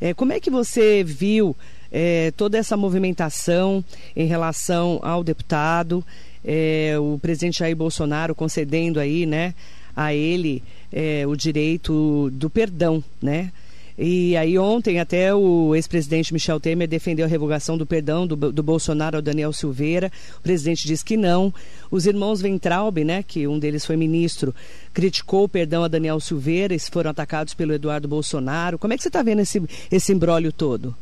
É, 0.00 0.12
como 0.14 0.32
é 0.32 0.40
que 0.40 0.50
você 0.50 1.02
viu 1.02 1.56
é, 1.90 2.32
toda 2.36 2.58
essa 2.58 2.76
movimentação 2.76 3.84
em 4.14 4.26
relação 4.26 4.98
ao 5.02 5.24
deputado, 5.24 6.04
é, 6.44 6.96
o 6.98 7.18
presidente 7.20 7.60
Jair 7.60 7.76
Bolsonaro 7.76 8.34
concedendo 8.34 9.00
aí, 9.00 9.24
né, 9.24 9.54
a 9.96 10.12
ele 10.12 10.62
é, 10.92 11.24
o 11.26 11.34
direito 11.36 12.30
do 12.32 12.50
perdão, 12.50 13.02
né? 13.22 13.52
E 13.96 14.36
aí 14.36 14.58
ontem 14.58 14.98
até 14.98 15.32
o 15.32 15.72
ex-presidente 15.74 16.32
Michel 16.32 16.58
Temer 16.58 16.88
defendeu 16.88 17.26
a 17.26 17.28
revogação 17.28 17.78
do 17.78 17.86
perdão 17.86 18.26
do, 18.26 18.34
do, 18.34 18.62
Bolsonaro 18.62 19.16
ao 19.16 19.22
Daniel 19.22 19.52
Silveira. 19.52 20.10
O 20.38 20.42
presidente 20.42 20.86
disse 20.86 21.04
que 21.04 21.16
não. 21.16 21.54
Os 21.90 22.04
irmãos 22.04 22.40
Ventralb, 22.40 23.04
né, 23.04 23.22
que 23.22 23.46
um 23.46 23.56
deles 23.56 23.86
foi 23.86 23.96
ministro, 23.96 24.52
criticou 24.92 25.44
o 25.44 25.48
perdão 25.48 25.84
a 25.84 25.88
Daniel 25.88 26.18
Silveira 26.18 26.74
e 26.74 26.80
foram 26.80 27.10
atacados 27.10 27.54
pelo 27.54 27.72
Eduardo 27.72 28.08
Bolsonaro. 28.08 28.78
Como 28.78 28.92
é 28.92 28.96
que 28.96 29.02
você 29.02 29.08
está 29.08 29.22
vendo 29.22 29.40
esse, 29.40 29.62
esse 29.92 30.12
embrólio 30.12 30.52
todo? 30.52 30.94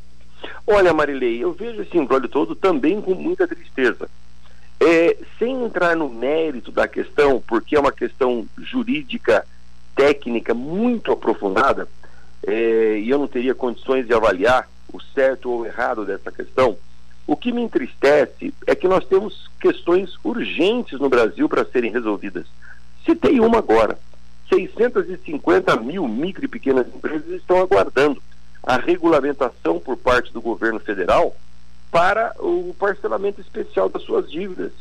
Olha, 0.67 0.93
Marilei, 0.93 1.43
eu 1.43 1.53
vejo 1.53 1.81
esse 1.81 1.97
embrólio 1.97 2.29
todo 2.29 2.55
também 2.55 3.01
com 3.01 3.15
muita 3.15 3.49
tristeza. 3.49 4.09
É, 4.79 5.17
sem 5.39 5.65
entrar 5.65 5.97
no 5.97 6.11
mérito 6.11 6.71
da 6.71 6.87
questão, 6.87 7.43
porque 7.47 7.75
é 7.75 7.81
uma 7.81 7.93
questão 7.93 8.47
jurídica, 8.59 9.47
técnica 9.95 10.53
muito 10.53 11.13
aprofundada, 11.13 11.89
é, 12.47 12.99
e 12.99 13.09
eu 13.09 13.19
não 13.19 13.27
teria 13.27 13.55
condições 13.55 14.07
de 14.07 14.15
avaliar 14.15 14.69
o 14.93 15.01
certo 15.01 15.51
ou 15.51 15.67
errado 15.67 16.05
dessa 16.05 16.31
questão, 16.31 16.77
o 17.27 17.37
que 17.37 17.53
me 17.53 17.63
entristece 17.63 18.53
é 18.67 18.75
que 18.75 18.89
nós 18.89 19.05
temos 19.05 19.51
questões 19.61 20.15
urgentes 20.25 20.99
no 20.99 21.09
Brasil 21.09 21.49
para 21.49 21.65
serem 21.65 21.91
resolvidas. 21.91 22.47
Citei 23.05 23.41
uma 23.41 23.59
agora. 23.59 23.99
650 24.49 25.77
mil 25.77 26.07
micro 26.07 26.45
e 26.45 26.49
pequenas 26.49 26.87
empresas 26.87 27.29
estão 27.31 27.59
aguardando 27.61 28.23
a 28.63 28.77
regulamentação 28.77 29.79
por 29.79 29.97
parte 29.97 30.33
do 30.33 30.43
governo 30.43 30.79
federal 30.79 31.35
para 31.91 32.35
o 32.39 32.75
parcelamento 32.79 33.41
especial 33.41 33.89
das 33.89 34.03
suas 34.03 34.31
dívidas. 34.31 34.73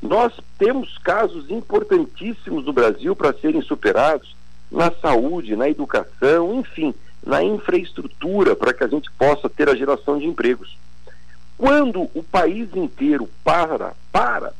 Nós 0.00 0.32
temos 0.58 0.96
casos 0.98 1.50
importantíssimos 1.50 2.64
no 2.64 2.72
Brasil 2.72 3.14
para 3.14 3.32
serem 3.34 3.60
superados 3.62 4.34
na 4.70 4.90
saúde, 4.90 5.56
na 5.56 5.68
educação, 5.68 6.54
enfim, 6.60 6.94
na 7.24 7.42
infraestrutura 7.42 8.54
para 8.54 8.72
que 8.72 8.84
a 8.84 8.88
gente 8.88 9.10
possa 9.12 9.48
ter 9.48 9.68
a 9.68 9.74
geração 9.74 10.18
de 10.18 10.26
empregos. 10.26 10.78
Quando 11.56 12.08
o 12.14 12.22
país 12.22 12.68
inteiro 12.74 13.28
para 13.42 13.94
para 14.12 14.52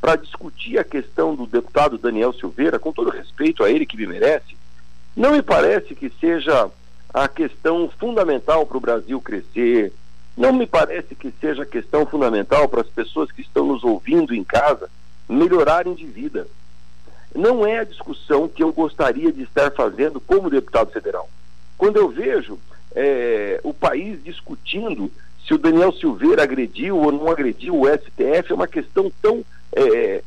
para 0.00 0.16
discutir 0.16 0.78
a 0.78 0.84
questão 0.84 1.34
do 1.34 1.46
deputado 1.46 1.98
Daniel 1.98 2.32
Silveira, 2.32 2.78
com 2.78 2.92
todo 2.92 3.10
respeito 3.10 3.64
a 3.64 3.70
ele 3.70 3.84
que 3.84 3.96
me 3.96 4.06
merece, 4.06 4.56
não 5.16 5.32
me 5.32 5.42
parece 5.42 5.94
que 5.94 6.10
seja 6.20 6.70
a 7.12 7.26
questão 7.26 7.90
fundamental 7.98 8.66
para 8.66 8.76
o 8.76 8.80
Brasil 8.80 9.20
crescer. 9.20 9.92
Não 10.36 10.52
me 10.52 10.66
parece 10.66 11.14
que 11.14 11.32
seja 11.40 11.62
a 11.62 11.66
questão 11.66 12.04
fundamental 12.04 12.68
para 12.68 12.82
as 12.82 12.88
pessoas 12.88 13.32
que 13.32 13.40
estão 13.40 13.66
nos 13.66 13.82
ouvindo 13.82 14.34
em 14.34 14.44
casa 14.44 14.90
melhorarem 15.28 15.94
de 15.94 16.06
vida. 16.06 16.46
Não 17.34 17.66
é 17.66 17.80
a 17.80 17.84
discussão 17.84 18.48
que 18.48 18.62
eu 18.62 18.72
gostaria 18.72 19.32
de 19.32 19.42
estar 19.42 19.70
fazendo 19.72 20.20
como 20.20 20.50
deputado 20.50 20.90
federal. 20.90 21.28
Quando 21.76 21.96
eu 21.96 22.08
vejo 22.08 22.58
é, 22.94 23.60
o 23.62 23.74
país 23.74 24.22
discutindo 24.24 25.10
se 25.46 25.54
o 25.54 25.58
Daniel 25.58 25.92
Silveira 25.92 26.42
agrediu 26.42 26.96
ou 26.96 27.12
não 27.12 27.30
agrediu 27.30 27.80
o 27.80 27.86
STF, 27.86 28.50
é 28.50 28.54
uma 28.54 28.66
questão 28.66 29.12
tão 29.22 29.44
é, 29.72 30.22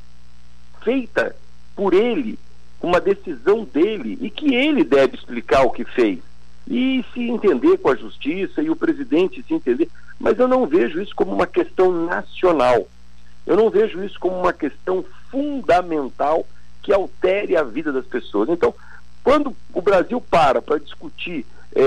feita 0.82 1.36
por 1.76 1.94
ele, 1.94 2.40
uma 2.82 3.02
decisão 3.02 3.66
dele, 3.66 4.18
e 4.22 4.30
que 4.30 4.56
ele 4.56 4.84
deve 4.84 5.16
explicar 5.16 5.64
o 5.64 5.72
que 5.72 5.84
fez 5.84 6.20
e 6.70 7.04
se 7.14 7.28
entender 7.28 7.78
com 7.80 7.90
a 7.90 7.96
justiça 7.96 8.62
e 8.62 8.70
o 8.70 8.76
presidente 8.76 9.44
se 9.46 9.54
entender. 9.54 9.90
Mas 10.20 10.38
eu 10.38 10.48
não 10.48 10.68
vejo 10.68 11.02
isso 11.02 11.16
como 11.16 11.34
uma 11.34 11.48
questão 11.48 11.92
nacional. 12.06 12.88
Eu 13.46 13.58
não 13.58 13.70
vejo 13.70 14.04
isso 14.04 14.20
como 14.20 14.40
uma 14.40 14.54
questão 14.54 15.04
fundamental 15.32 16.46
que 16.82 16.94
altere 16.94 17.56
a 17.56 17.64
vida 17.64 17.92
das 17.92 18.06
pessoas. 18.06 18.50
Então, 18.50 18.74
quando 19.24 19.56
o 19.74 19.82
Brasil 19.82 20.22
para 20.22 20.62
para 20.62 20.80
discutir 20.80 21.46
é, 21.76 21.84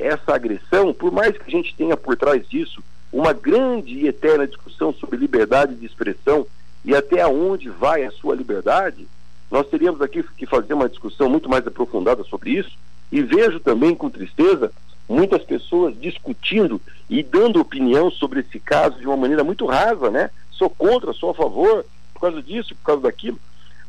é, 0.00 0.06
essa 0.06 0.34
agressão, 0.34 0.92
por 0.92 1.10
mais 1.10 1.36
que 1.36 1.44
a 1.46 1.50
gente 1.50 1.74
tenha 1.74 1.96
por 1.96 2.16
trás 2.16 2.46
disso 2.48 2.82
uma 3.12 3.32
grande 3.32 3.94
e 3.94 4.08
eterna 4.08 4.46
discussão 4.46 4.92
sobre 4.92 5.16
liberdade 5.16 5.74
de 5.74 5.86
expressão 5.86 6.46
e 6.84 6.94
até 6.94 7.26
onde 7.26 7.70
vai 7.70 8.04
a 8.04 8.10
sua 8.10 8.34
liberdade, 8.34 9.06
nós 9.50 9.68
teríamos 9.68 10.02
aqui 10.02 10.22
que 10.36 10.46
fazer 10.46 10.74
uma 10.74 10.88
discussão 10.88 11.28
muito 11.28 11.48
mais 11.48 11.66
aprofundada 11.66 12.24
sobre 12.24 12.50
isso. 12.50 12.76
E 13.12 13.22
vejo 13.22 13.60
também 13.60 13.94
com 13.94 14.10
tristeza 14.10 14.72
muitas 15.08 15.42
pessoas 15.44 15.94
discutindo 16.00 16.80
e 17.08 17.22
dando 17.22 17.60
opinião 17.60 18.10
sobre 18.10 18.40
esse 18.40 18.58
caso 18.58 18.98
de 18.98 19.06
uma 19.06 19.16
maneira 19.16 19.44
muito 19.44 19.66
rasa, 19.66 20.10
né? 20.10 20.30
Sou 20.50 20.68
contra, 20.68 21.12
sou 21.12 21.30
a 21.30 21.34
favor, 21.34 21.84
por 22.12 22.20
causa 22.20 22.42
disso, 22.42 22.74
por 22.74 22.84
causa 22.84 23.02
daquilo. 23.02 23.38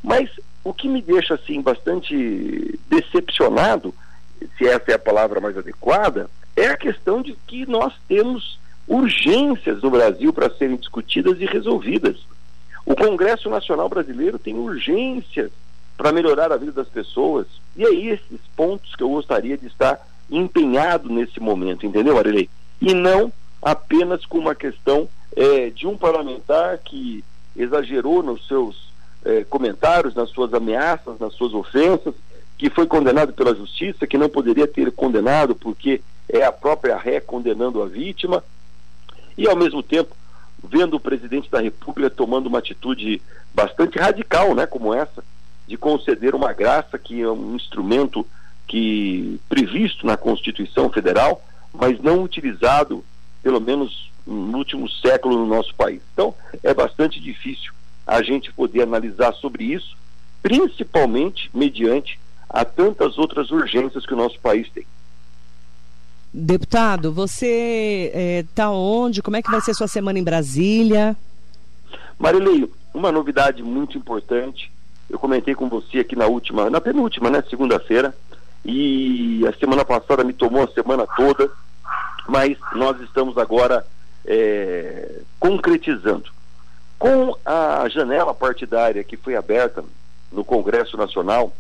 Mas 0.06 0.30
o 0.64 0.72
que 0.72 0.88
me 0.88 1.02
deixa 1.02 1.34
assim 1.34 1.60
bastante 1.62 2.80
decepcionado, 2.88 3.94
se 4.56 4.68
essa 4.68 4.92
é 4.92 4.94
a 4.94 5.00
palavra 5.00 5.42
mais 5.42 5.58
adequada, 5.58 6.30
é 6.56 6.68
a 6.68 6.78
questão 6.78 7.24
de 7.24 7.34
que 7.48 7.66
nós 7.66 7.92
temos 8.08 8.60
urgências 8.88 9.82
no 9.82 9.90
Brasil 9.90 10.32
para 10.32 10.50
serem 10.52 10.76
discutidas 10.76 11.42
e 11.42 11.46
resolvidas. 11.46 12.18
O 12.86 12.96
Congresso 12.96 13.50
Nacional 13.50 13.90
Brasileiro 13.90 14.38
tem 14.38 14.54
urgências 14.54 15.52
para 15.98 16.12
melhorar 16.12 16.52
a 16.52 16.58
vida 16.58 16.72
das 16.72 16.88
pessoas. 16.88 17.48
E 17.76 17.84
é 17.84 17.92
esses 18.14 18.40
pontos 18.56 18.96
que 18.96 19.02
eu 19.02 19.10
gostaria 19.10 19.58
de 19.58 19.66
estar 19.66 20.00
empenhado 20.30 21.10
nesse 21.10 21.40
momento, 21.40 21.86
entendeu, 21.86 22.18
Arilei? 22.20 22.48
E 22.80 22.94
não 22.94 23.34
apenas 23.60 24.24
com 24.26 24.38
uma 24.38 24.54
questão 24.54 25.10
é, 25.36 25.72
de 25.72 25.88
um 25.88 25.98
parlamentar 25.98 26.78
que 26.78 27.24
exagerou 27.56 28.22
nos 28.22 28.48
seus 28.48 28.85
é, 29.26 29.44
comentários, 29.44 30.14
nas 30.14 30.30
suas 30.30 30.54
ameaças, 30.54 31.20
nas 31.20 31.34
suas 31.34 31.54
ofensas, 31.54 32.14
que 32.58 32.70
foi 32.70 32.86
condenado 32.86 33.34
pela 33.34 33.56
justiça, 33.56 34.08
que 34.08 34.18
não 34.18 34.30
poderia 34.30 34.68
ter 34.68 34.92
condenado 34.92 35.56
porque 35.56 36.02
é 36.30 36.44
a 36.44 36.52
própria 36.52 36.96
ré 36.96 37.20
condenando 37.20 37.82
a 37.82 37.88
vítima, 37.88 38.44
e 39.38 39.48
ao 39.48 39.56
mesmo 39.56 39.84
tempo 39.84 40.16
vendo 40.64 40.96
o 40.96 41.00
presidente 41.00 41.50
da 41.50 41.60
República 41.60 42.10
tomando 42.10 42.48
uma 42.48 42.60
atitude 42.60 43.22
bastante 43.54 44.00
radical, 44.00 44.56
né, 44.56 44.66
como 44.66 44.94
essa, 44.94 45.24
de 45.68 45.76
conceder 45.76 46.34
uma 46.34 46.54
graça 46.54 46.98
que 46.98 47.22
é 47.22 47.30
um 47.30 47.56
instrumento 47.56 48.26
que 48.68 49.40
previsto 49.50 50.06
na 50.06 50.16
Constituição 50.16 50.90
Federal, 50.90 51.44
mas 51.74 52.00
não 52.00 52.24
utilizado, 52.24 53.04
pelo 53.44 53.60
menos 53.60 54.10
no 54.26 54.58
último 54.58 54.90
século 54.90 55.38
no 55.38 55.46
nosso 55.46 55.74
país. 55.76 56.02
Então, 56.14 56.34
é 56.64 56.74
bastante 56.74 57.20
difícil 57.20 57.74
a 58.06 58.22
gente 58.22 58.52
poder 58.54 58.84
analisar 58.84 59.34
sobre 59.34 59.64
isso, 59.66 59.98
principalmente 60.42 61.50
mediante 61.54 62.20
a 62.50 62.64
tantas 62.64 63.18
outras 63.18 63.50
urgências 63.52 64.06
que 64.06 64.14
o 64.14 64.18
nosso 64.18 64.40
país 64.40 64.70
tem. 64.70 64.86
Deputado, 66.34 67.12
você 67.14 68.44
está 68.44 68.64
eh, 68.64 68.66
é, 68.66 68.70
onde? 68.70 69.22
Como 69.22 69.38
é 69.38 69.42
que 69.42 69.50
vai 69.50 69.62
ser 69.62 69.74
sua 69.74 69.88
semana 69.88 70.20
em 70.20 70.24
Brasília? 70.24 71.16
Marileio, 72.20 72.72
uma 72.94 73.12
novidade 73.12 73.64
muito 73.64 73.98
importante 73.98 74.72
eu 75.10 75.20
comentei 75.20 75.54
com 75.54 75.70
você 75.70 76.00
aqui 76.00 76.16
na 76.16 76.26
última, 76.26 76.70
na 76.70 76.82
penúltima, 76.82 77.30
né, 77.30 77.44
segunda-feira, 77.50 78.16
e 78.64 79.46
a 79.48 79.54
semana 79.54 79.86
passada 79.86 80.24
me 80.24 80.34
tomou 80.34 80.64
a 80.64 80.68
semana 80.68 81.06
toda, 81.16 81.50
mas 82.28 82.58
nós 82.74 83.00
estamos 83.02 83.38
agora 83.38 83.86
é, 84.26 85.20
concretizando. 85.40 86.32
Com 86.98 87.36
a 87.46 87.88
janela 87.90 88.34
partidária 88.34 89.04
que 89.04 89.18
foi 89.18 89.36
aberta 89.36 89.84
no 90.32 90.44
Congresso 90.44 90.98
Nacional, 90.98 91.54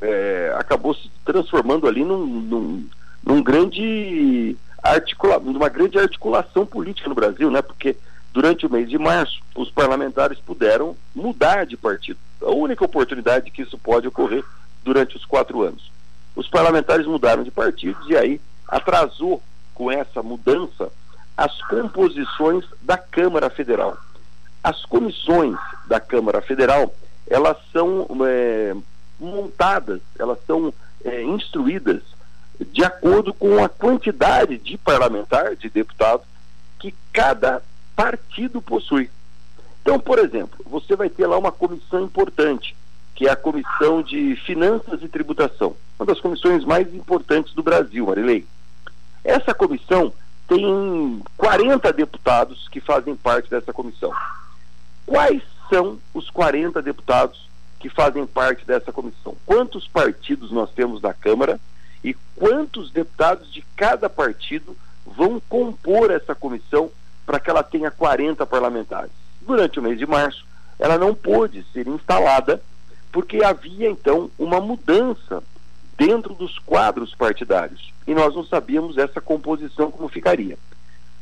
é, 0.00 0.54
acabou 0.56 0.94
se 0.94 1.10
transformando 1.24 1.86
ali 1.86 2.04
num, 2.04 2.26
num, 2.26 2.88
num 3.24 3.42
grande 3.42 4.56
articula, 4.82 5.38
numa 5.38 5.68
grande 5.68 5.98
articulação 5.98 6.64
política 6.64 7.08
no 7.08 7.14
Brasil, 7.14 7.50
né? 7.50 7.60
Porque 7.60 7.96
durante 8.32 8.66
o 8.66 8.70
mês 8.70 8.88
de 8.88 8.98
março 8.98 9.40
os 9.54 9.70
parlamentares 9.70 10.38
puderam 10.38 10.96
mudar 11.14 11.66
de 11.66 11.76
partido. 11.76 12.18
A 12.42 12.50
única 12.50 12.84
oportunidade 12.84 13.50
que 13.50 13.62
isso 13.62 13.76
pode 13.76 14.08
ocorrer 14.08 14.44
durante 14.82 15.16
os 15.16 15.24
quatro 15.24 15.62
anos. 15.62 15.90
Os 16.34 16.48
parlamentares 16.48 17.06
mudaram 17.06 17.42
de 17.42 17.50
partidos 17.50 18.08
e 18.08 18.16
aí 18.16 18.40
atrasou 18.66 19.42
com 19.74 19.90
essa 19.90 20.22
mudança 20.22 20.90
as 21.36 21.60
composições 21.62 22.64
da 22.82 22.96
Câmara 22.96 23.50
Federal. 23.50 23.96
As 24.62 24.84
comissões 24.84 25.56
da 25.86 25.98
Câmara 25.98 26.42
Federal 26.42 26.92
elas 27.30 27.56
são 27.72 28.06
é, 28.26 28.74
montadas, 29.18 30.00
elas 30.18 30.38
são 30.46 30.74
é, 31.04 31.22
instruídas 31.22 32.02
de 32.72 32.84
acordo 32.84 33.32
com 33.32 33.62
a 33.62 33.68
quantidade 33.68 34.58
de 34.58 34.76
parlamentar, 34.76 35.56
de 35.56 35.70
deputado, 35.70 36.22
que 36.78 36.94
cada 37.12 37.62
partido 37.96 38.60
possui. 38.60 39.10
Então, 39.80 39.98
por 39.98 40.18
exemplo, 40.18 40.58
você 40.68 40.94
vai 40.94 41.08
ter 41.08 41.26
lá 41.26 41.38
uma 41.38 41.52
comissão 41.52 42.02
importante, 42.02 42.76
que 43.14 43.26
é 43.26 43.30
a 43.30 43.36
Comissão 43.36 44.02
de 44.02 44.36
Finanças 44.44 45.02
e 45.02 45.08
Tributação, 45.08 45.76
uma 45.98 46.06
das 46.06 46.20
comissões 46.20 46.64
mais 46.64 46.92
importantes 46.94 47.54
do 47.54 47.62
Brasil, 47.62 48.06
Marilei. 48.06 48.46
Essa 49.24 49.54
comissão 49.54 50.12
tem 50.48 51.22
40 51.36 51.92
deputados 51.92 52.68
que 52.68 52.80
fazem 52.80 53.14
parte 53.14 53.48
dessa 53.48 53.72
comissão. 53.72 54.12
Quais 55.10 55.42
são 55.68 55.98
os 56.14 56.30
40 56.30 56.80
deputados 56.80 57.48
que 57.80 57.88
fazem 57.88 58.24
parte 58.24 58.64
dessa 58.64 58.92
comissão? 58.92 59.36
Quantos 59.44 59.88
partidos 59.88 60.52
nós 60.52 60.70
temos 60.70 61.02
na 61.02 61.12
Câmara 61.12 61.58
e 62.04 62.14
quantos 62.36 62.92
deputados 62.92 63.52
de 63.52 63.60
cada 63.74 64.08
partido 64.08 64.76
vão 65.04 65.42
compor 65.48 66.12
essa 66.12 66.32
comissão 66.32 66.92
para 67.26 67.40
que 67.40 67.50
ela 67.50 67.64
tenha 67.64 67.90
40 67.90 68.46
parlamentares? 68.46 69.10
Durante 69.42 69.80
o 69.80 69.82
mês 69.82 69.98
de 69.98 70.06
março, 70.06 70.46
ela 70.78 70.96
não 70.96 71.12
pôde 71.12 71.66
ser 71.72 71.88
instalada 71.88 72.62
porque 73.10 73.42
havia 73.42 73.90
então 73.90 74.30
uma 74.38 74.60
mudança 74.60 75.42
dentro 75.98 76.34
dos 76.34 76.56
quadros 76.60 77.16
partidários 77.16 77.92
e 78.06 78.14
nós 78.14 78.32
não 78.32 78.44
sabíamos 78.44 78.96
essa 78.96 79.20
composição 79.20 79.90
como 79.90 80.08
ficaria. 80.08 80.56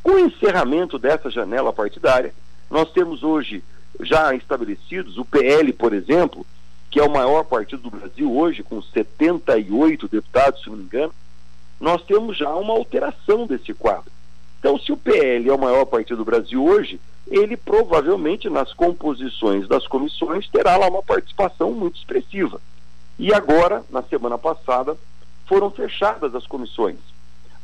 Com 0.02 0.10
o 0.10 0.18
encerramento 0.18 0.98
dessa 0.98 1.30
janela 1.30 1.72
partidária, 1.72 2.34
nós 2.70 2.92
temos 2.92 3.22
hoje 3.22 3.64
já 4.00 4.34
estabelecidos 4.34 5.18
o 5.18 5.24
PL, 5.24 5.72
por 5.72 5.92
exemplo, 5.92 6.46
que 6.90 7.00
é 7.00 7.02
o 7.02 7.10
maior 7.10 7.44
partido 7.44 7.82
do 7.82 7.90
Brasil 7.90 8.34
hoje, 8.34 8.62
com 8.62 8.80
78 8.82 10.08
deputados, 10.08 10.62
se 10.62 10.70
não 10.70 10.76
me 10.76 10.84
engano, 10.84 11.12
nós 11.80 12.02
temos 12.02 12.36
já 12.36 12.54
uma 12.54 12.72
alteração 12.72 13.46
desse 13.46 13.72
quadro. 13.74 14.10
Então, 14.58 14.78
se 14.78 14.90
o 14.90 14.96
PL 14.96 15.48
é 15.48 15.52
o 15.52 15.58
maior 15.58 15.84
partido 15.84 16.18
do 16.18 16.24
Brasil 16.24 16.64
hoje, 16.64 17.00
ele 17.26 17.56
provavelmente 17.56 18.48
nas 18.48 18.72
composições 18.72 19.68
das 19.68 19.86
comissões 19.86 20.48
terá 20.48 20.76
lá 20.76 20.88
uma 20.88 21.02
participação 21.02 21.72
muito 21.72 21.96
expressiva. 21.96 22.60
E 23.18 23.32
agora, 23.32 23.84
na 23.90 24.02
semana 24.02 24.38
passada, 24.38 24.96
foram 25.46 25.70
fechadas 25.70 26.34
as 26.34 26.46
comissões. 26.46 26.98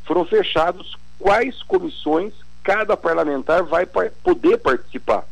Foram 0.04 0.24
fechados 0.24 0.96
quais 1.18 1.62
comissões 1.62 2.32
cada 2.62 2.96
parlamentar 2.96 3.62
vai 3.62 3.86
poder 3.86 4.58
participar, 4.58 5.26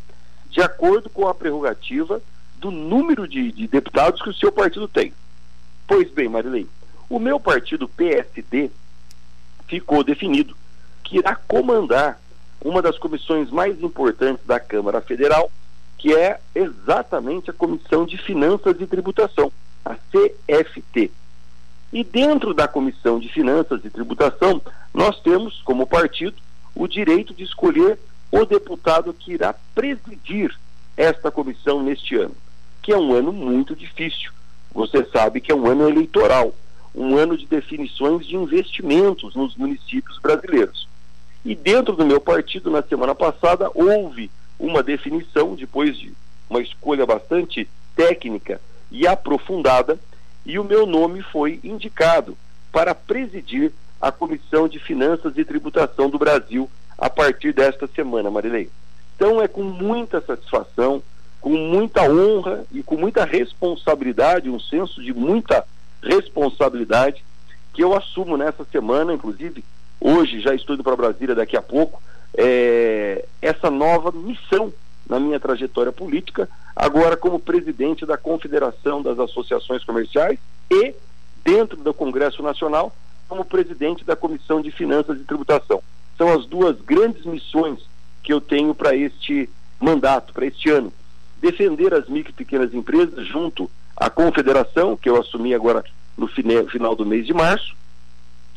de 0.52 0.60
acordo 0.60 1.08
com 1.08 1.26
a 1.26 1.34
prerrogativa 1.34 2.22
do 2.58 2.70
número 2.70 3.26
de, 3.26 3.50
de 3.50 3.66
deputados 3.66 4.20
que 4.20 4.28
o 4.28 4.34
seu 4.34 4.52
partido 4.52 4.86
tem. 4.86 5.12
Pois 5.88 6.10
bem, 6.10 6.28
Marilei, 6.28 6.68
o 7.08 7.18
meu 7.18 7.40
partido 7.40 7.88
PSD 7.88 8.70
ficou 9.66 10.04
definido 10.04 10.54
que 11.02 11.16
irá 11.18 11.34
comandar 11.34 12.20
uma 12.60 12.82
das 12.82 12.98
comissões 12.98 13.50
mais 13.50 13.82
importantes 13.82 14.46
da 14.46 14.60
Câmara 14.60 15.00
Federal, 15.00 15.50
que 15.96 16.14
é 16.14 16.38
exatamente 16.54 17.50
a 17.50 17.54
Comissão 17.54 18.04
de 18.04 18.18
Finanças 18.18 18.76
e 18.78 18.86
Tributação, 18.86 19.50
a 19.82 19.94
CFT. 19.94 21.10
E 21.92 22.04
dentro 22.04 22.52
da 22.52 22.68
Comissão 22.68 23.18
de 23.18 23.28
Finanças 23.30 23.82
e 23.84 23.90
Tributação, 23.90 24.60
nós 24.92 25.18
temos, 25.20 25.62
como 25.62 25.86
partido, 25.86 26.36
o 26.74 26.86
direito 26.86 27.32
de 27.32 27.42
escolher 27.42 27.98
o 28.32 28.44
deputado 28.44 29.14
que 29.14 29.34
irá 29.34 29.54
presidir 29.74 30.58
esta 30.96 31.30
comissão 31.30 31.82
neste 31.82 32.16
ano 32.16 32.34
que 32.82 32.92
é 32.92 32.98
um 32.98 33.14
ano 33.14 33.32
muito 33.32 33.76
difícil. 33.76 34.32
Você 34.74 35.04
sabe 35.04 35.40
que 35.40 35.52
é 35.52 35.54
um 35.54 35.66
ano 35.66 35.88
eleitoral, 35.88 36.52
um 36.94 37.16
ano 37.16 37.36
de 37.36 37.46
definições 37.46 38.26
de 38.26 38.34
investimentos 38.34 39.34
nos 39.36 39.56
municípios 39.56 40.18
brasileiros. 40.18 40.88
E 41.44 41.54
dentro 41.54 41.94
do 41.94 42.04
meu 42.04 42.20
partido, 42.20 42.70
na 42.70 42.82
semana 42.82 43.14
passada, 43.14 43.70
houve 43.74 44.30
uma 44.58 44.82
definição, 44.82 45.54
depois 45.54 45.96
de 45.96 46.12
uma 46.50 46.60
escolha 46.60 47.06
bastante 47.06 47.68
técnica 47.94 48.60
e 48.90 49.06
aprofundada, 49.06 49.98
e 50.44 50.58
o 50.58 50.64
meu 50.64 50.84
nome 50.84 51.22
foi 51.22 51.60
indicado 51.62 52.36
para 52.72 52.94
presidir 52.94 53.72
a 54.00 54.10
Comissão 54.10 54.66
de 54.66 54.80
Finanças 54.80 55.34
e 55.36 55.44
Tributação 55.44 56.10
do 56.10 56.18
Brasil 56.18 56.68
a 57.02 57.10
partir 57.10 57.52
desta 57.52 57.88
semana, 57.88 58.30
Marilei. 58.30 58.70
Então 59.16 59.42
é 59.42 59.48
com 59.48 59.64
muita 59.64 60.20
satisfação, 60.20 61.02
com 61.40 61.50
muita 61.50 62.04
honra 62.04 62.64
e 62.70 62.80
com 62.80 62.96
muita 62.96 63.24
responsabilidade, 63.24 64.48
um 64.48 64.60
senso 64.60 65.02
de 65.02 65.12
muita 65.12 65.64
responsabilidade 66.00 67.24
que 67.72 67.82
eu 67.82 67.92
assumo 67.92 68.36
nessa 68.36 68.64
semana, 68.70 69.12
inclusive 69.12 69.64
hoje 70.00 70.40
já 70.40 70.54
estou 70.54 70.76
indo 70.76 70.84
para 70.84 70.94
Brasília 70.94 71.34
daqui 71.34 71.56
a 71.56 71.62
pouco, 71.62 72.00
é, 72.34 73.24
essa 73.40 73.68
nova 73.68 74.12
missão 74.12 74.72
na 75.04 75.18
minha 75.18 75.40
trajetória 75.40 75.90
política, 75.90 76.48
agora 76.76 77.16
como 77.16 77.40
presidente 77.40 78.06
da 78.06 78.16
Confederação 78.16 79.02
das 79.02 79.18
Associações 79.18 79.82
Comerciais 79.82 80.38
e 80.70 80.94
dentro 81.42 81.76
do 81.78 81.92
Congresso 81.92 82.44
Nacional 82.44 82.94
como 83.28 83.44
presidente 83.44 84.04
da 84.04 84.14
Comissão 84.14 84.62
de 84.62 84.70
Finanças 84.70 85.20
e 85.20 85.24
Tributação. 85.24 85.82
São 86.16 86.32
as 86.32 86.46
duas 86.46 86.80
grandes 86.80 87.24
missões 87.24 87.80
que 88.22 88.32
eu 88.32 88.40
tenho 88.40 88.74
para 88.74 88.94
este 88.94 89.48
mandato, 89.80 90.32
para 90.32 90.46
este 90.46 90.70
ano 90.70 90.92
defender 91.40 91.92
as 91.92 92.08
micro 92.08 92.30
e 92.30 92.36
pequenas 92.36 92.72
empresas 92.72 93.26
junto 93.26 93.68
à 93.96 94.08
confederação, 94.08 94.96
que 94.96 95.08
eu 95.08 95.20
assumi 95.20 95.52
agora 95.52 95.84
no 96.16 96.28
final 96.28 96.94
do 96.94 97.04
mês 97.04 97.26
de 97.26 97.34
março. 97.34 97.74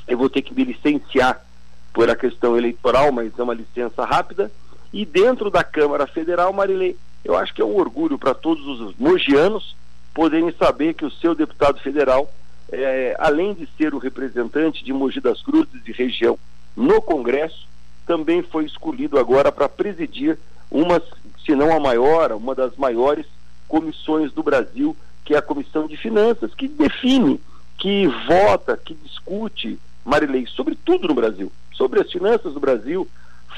Eu 0.08 0.20
vou 0.20 0.30
ter 0.30 0.44
que 0.44 0.54
me 0.54 0.64
licenciar 0.64 1.44
por 1.92 2.10
a 2.10 2.16
questão 2.16 2.56
eleitoral, 2.56 3.12
mas 3.12 3.38
é 3.38 3.42
uma 3.42 3.56
licença 3.56 4.06
rápida. 4.06 4.52
E 4.94 5.04
dentro 5.04 5.50
da 5.50 5.64
Câmara 5.64 6.06
Federal, 6.06 6.54
Marilei, 6.54 6.96
eu 7.24 7.36
acho 7.36 7.54
que 7.56 7.62
é 7.62 7.66
um 7.66 7.76
orgulho 7.76 8.20
para 8.20 8.36
todos 8.36 8.80
os 8.80 8.96
mogianos 8.98 9.76
poderem 10.14 10.54
saber 10.58 10.94
que 10.94 11.06
o 11.06 11.12
seu 11.12 11.34
deputado 11.34 11.80
federal, 11.80 12.32
é, 12.72 13.16
além 13.20 13.54
de 13.54 13.68
ser 13.78 13.96
o 13.96 13.98
representante 13.98 14.84
de 14.84 14.94
Mogi 14.94 15.20
das 15.20 15.42
Cruzes 15.42 15.82
e 15.86 15.92
região 15.92 16.38
no 16.76 17.02
Congresso, 17.02 17.68
também 18.06 18.42
foi 18.42 18.66
escolhido 18.66 19.18
agora 19.18 19.52
para 19.52 19.68
presidir 19.68 20.38
uma 20.70 21.02
se 21.46 21.56
não 21.56 21.76
a 21.76 21.80
maior, 21.80 22.32
uma 22.32 22.56
das 22.56 22.76
maiores 22.76 23.26
comissões 23.68 24.32
do 24.32 24.42
Brasil, 24.42 24.96
que 25.24 25.36
é 25.36 25.38
a 25.38 25.42
Comissão 25.42 25.88
de 25.88 25.96
Finanças, 25.96 26.54
que 26.54 26.68
define, 26.68 27.40
que 27.78 28.08
vota, 28.28 28.76
que 28.78 28.94
discute, 28.96 29.80
Marilei, 30.04 30.46
sobre 30.48 30.76
tudo 30.76 31.08
no 31.08 31.14
Brasil, 31.14 31.52
sobre 31.74 32.02
as 32.02 32.12
finanças 32.12 32.54
do 32.54 32.60
Brasil, 32.60 33.08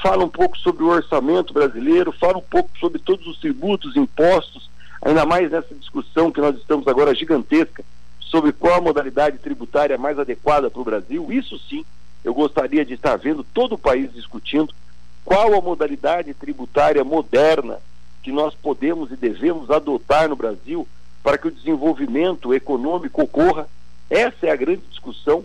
fala 0.02 0.24
um 0.24 0.28
pouco 0.28 0.56
sobre 0.58 0.84
o 0.84 0.88
orçamento 0.88 1.52
brasileiro, 1.52 2.12
fala 2.12 2.38
um 2.38 2.42
pouco 2.42 2.70
sobre 2.78 2.98
todos 2.98 3.26
os 3.26 3.38
tributos, 3.38 3.96
impostos, 3.96 4.70
ainda 5.02 5.24
mais 5.24 5.50
nessa 5.50 5.74
discussão 5.74 6.30
que 6.30 6.40
nós 6.40 6.56
estamos 6.56 6.86
agora 6.86 7.14
gigantesca 7.14 7.84
sobre 8.20 8.52
qual 8.52 8.74
a 8.74 8.80
modalidade 8.80 9.38
tributária 9.38 9.96
mais 9.96 10.18
adequada 10.18 10.70
para 10.70 10.80
o 10.80 10.84
Brasil. 10.84 11.32
Isso 11.32 11.58
sim, 11.68 11.84
eu 12.28 12.34
gostaria 12.34 12.84
de 12.84 12.92
estar 12.92 13.16
vendo 13.16 13.42
todo 13.42 13.72
o 13.74 13.78
país 13.78 14.12
discutindo 14.12 14.74
qual 15.24 15.54
a 15.54 15.62
modalidade 15.62 16.34
tributária 16.34 17.02
moderna 17.02 17.78
que 18.22 18.30
nós 18.30 18.54
podemos 18.54 19.10
e 19.10 19.16
devemos 19.16 19.70
adotar 19.70 20.28
no 20.28 20.36
Brasil 20.36 20.86
para 21.22 21.38
que 21.38 21.48
o 21.48 21.50
desenvolvimento 21.50 22.52
econômico 22.52 23.22
ocorra. 23.22 23.66
Essa 24.10 24.46
é 24.46 24.50
a 24.50 24.56
grande 24.56 24.82
discussão. 24.90 25.42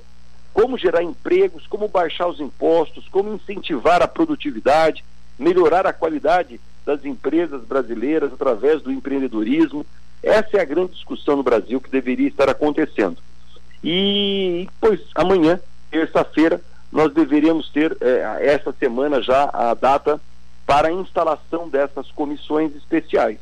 Como 0.53 0.77
gerar 0.77 1.01
empregos, 1.01 1.65
como 1.67 1.87
baixar 1.87 2.27
os 2.27 2.41
impostos, 2.41 3.07
como 3.07 3.33
incentivar 3.33 4.01
a 4.01 4.07
produtividade, 4.07 5.05
melhorar 5.39 5.87
a 5.87 5.93
qualidade 5.93 6.59
das 6.85 7.05
empresas 7.05 7.63
brasileiras 7.63 8.33
através 8.33 8.81
do 8.81 8.91
empreendedorismo. 8.91 9.85
Essa 10.21 10.57
é 10.57 10.59
a 10.59 10.65
grande 10.65 10.91
discussão 10.91 11.37
no 11.37 11.43
Brasil 11.43 11.79
que 11.79 11.89
deveria 11.89 12.27
estar 12.27 12.49
acontecendo. 12.49 13.19
E, 13.81 14.67
pois, 14.81 14.99
amanhã, 15.15 15.61
terça-feira, 15.89 16.59
nós 16.93 17.11
deveríamos 17.11 17.69
ter, 17.69 17.97
é, 17.99 18.37
essa 18.41 18.71
semana 18.71 19.19
já, 19.19 19.49
a 19.51 19.73
data 19.73 20.21
para 20.63 20.89
a 20.89 20.93
instalação 20.93 21.67
dessas 21.67 22.11
comissões 22.11 22.75
especiais. 22.75 23.39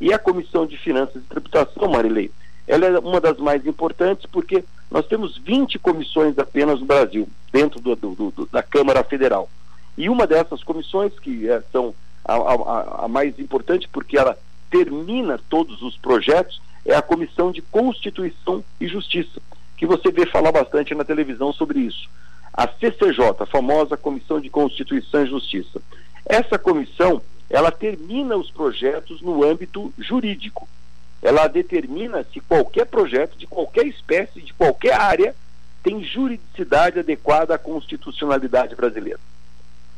E 0.00 0.12
a 0.12 0.18
Comissão 0.18 0.64
de 0.64 0.78
Finanças 0.78 1.16
e 1.16 1.26
Tributação, 1.26 1.88
Marilei, 1.88 2.30
ela 2.68 2.86
é 2.86 2.98
uma 3.00 3.20
das 3.20 3.36
mais 3.38 3.66
importantes 3.66 4.26
porque 4.26 4.64
nós 4.90 5.06
temos 5.06 5.36
20 5.38 5.76
comissões 5.80 6.38
apenas 6.38 6.78
no 6.78 6.86
Brasil, 6.86 7.28
dentro 7.52 7.80
do, 7.80 7.96
do, 7.96 8.14
do, 8.14 8.46
da 8.46 8.62
Câmara 8.62 9.02
Federal. 9.02 9.50
E 9.98 10.08
uma 10.08 10.24
dessas 10.24 10.62
comissões, 10.62 11.18
que 11.18 11.48
é, 11.48 11.60
são 11.72 11.92
a, 12.24 12.34
a, 12.34 13.04
a 13.04 13.08
mais 13.08 13.38
importante 13.40 13.88
porque 13.88 14.16
ela 14.16 14.38
termina 14.70 15.38
todos 15.48 15.82
os 15.82 15.96
projetos, 15.96 16.62
é 16.86 16.94
a 16.94 17.02
Comissão 17.02 17.50
de 17.50 17.60
Constituição 17.60 18.62
e 18.80 18.86
Justiça, 18.86 19.40
que 19.76 19.84
você 19.84 20.12
vê 20.12 20.26
falar 20.26 20.52
bastante 20.52 20.94
na 20.94 21.04
televisão 21.04 21.52
sobre 21.52 21.80
isso. 21.80 22.08
A 22.56 22.68
CCJ, 22.68 23.34
a 23.40 23.46
famosa 23.46 23.96
Comissão 23.96 24.40
de 24.40 24.48
Constituição 24.48 25.24
e 25.24 25.28
Justiça. 25.28 25.82
Essa 26.24 26.56
comissão, 26.56 27.20
ela 27.50 27.72
termina 27.72 28.36
os 28.36 28.48
projetos 28.48 29.20
no 29.20 29.42
âmbito 29.44 29.92
jurídico. 29.98 30.68
Ela 31.20 31.48
determina 31.48 32.24
se 32.32 32.38
qualquer 32.38 32.86
projeto 32.86 33.36
de 33.36 33.46
qualquer 33.46 33.86
espécie, 33.86 34.40
de 34.40 34.54
qualquer 34.54 34.94
área, 34.94 35.34
tem 35.82 36.04
juridicidade 36.04 37.00
adequada 37.00 37.56
à 37.56 37.58
constitucionalidade 37.58 38.76
brasileira. 38.76 39.18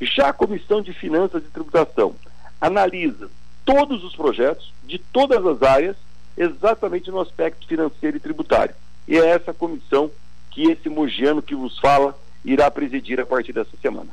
Já 0.01 0.31
a 0.31 0.33
Comissão 0.33 0.81
de 0.81 0.95
Finanças 0.95 1.43
e 1.45 1.51
Tributação 1.51 2.17
analisa 2.59 3.31
todos 3.67 4.03
os 4.03 4.17
projetos 4.17 4.73
de 4.85 4.99
todas 4.99 5.45
as 5.45 5.63
áreas, 5.63 5.97
exatamente 6.37 7.11
no 7.11 7.21
aspecto 7.21 7.67
financeiro 7.67 8.17
e 8.17 8.21
tributário. 8.21 8.75
E 9.07 9.17
é 9.17 9.27
essa 9.27 9.53
comissão 9.53 10.11
que 10.51 10.71
esse 10.71 10.89
mogiano 10.89 11.43
que 11.43 11.55
vos 11.55 11.79
fala 11.79 12.19
irá 12.47 12.71
presidir 12.71 13.21
a 13.21 13.27
partir 13.27 13.53
dessa 13.53 13.77
semana. 13.83 14.09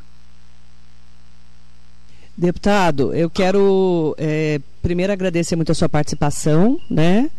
Deputado, 2.36 3.13
eu 3.13 3.30
quero 3.30 4.15
é, 4.17 4.60
primeiro 4.82 5.13
agradecer 5.13 5.56
muito 5.56 5.72
a 5.72 5.76
sua 5.76 5.88
participação, 5.88 6.82
né? 6.89 7.30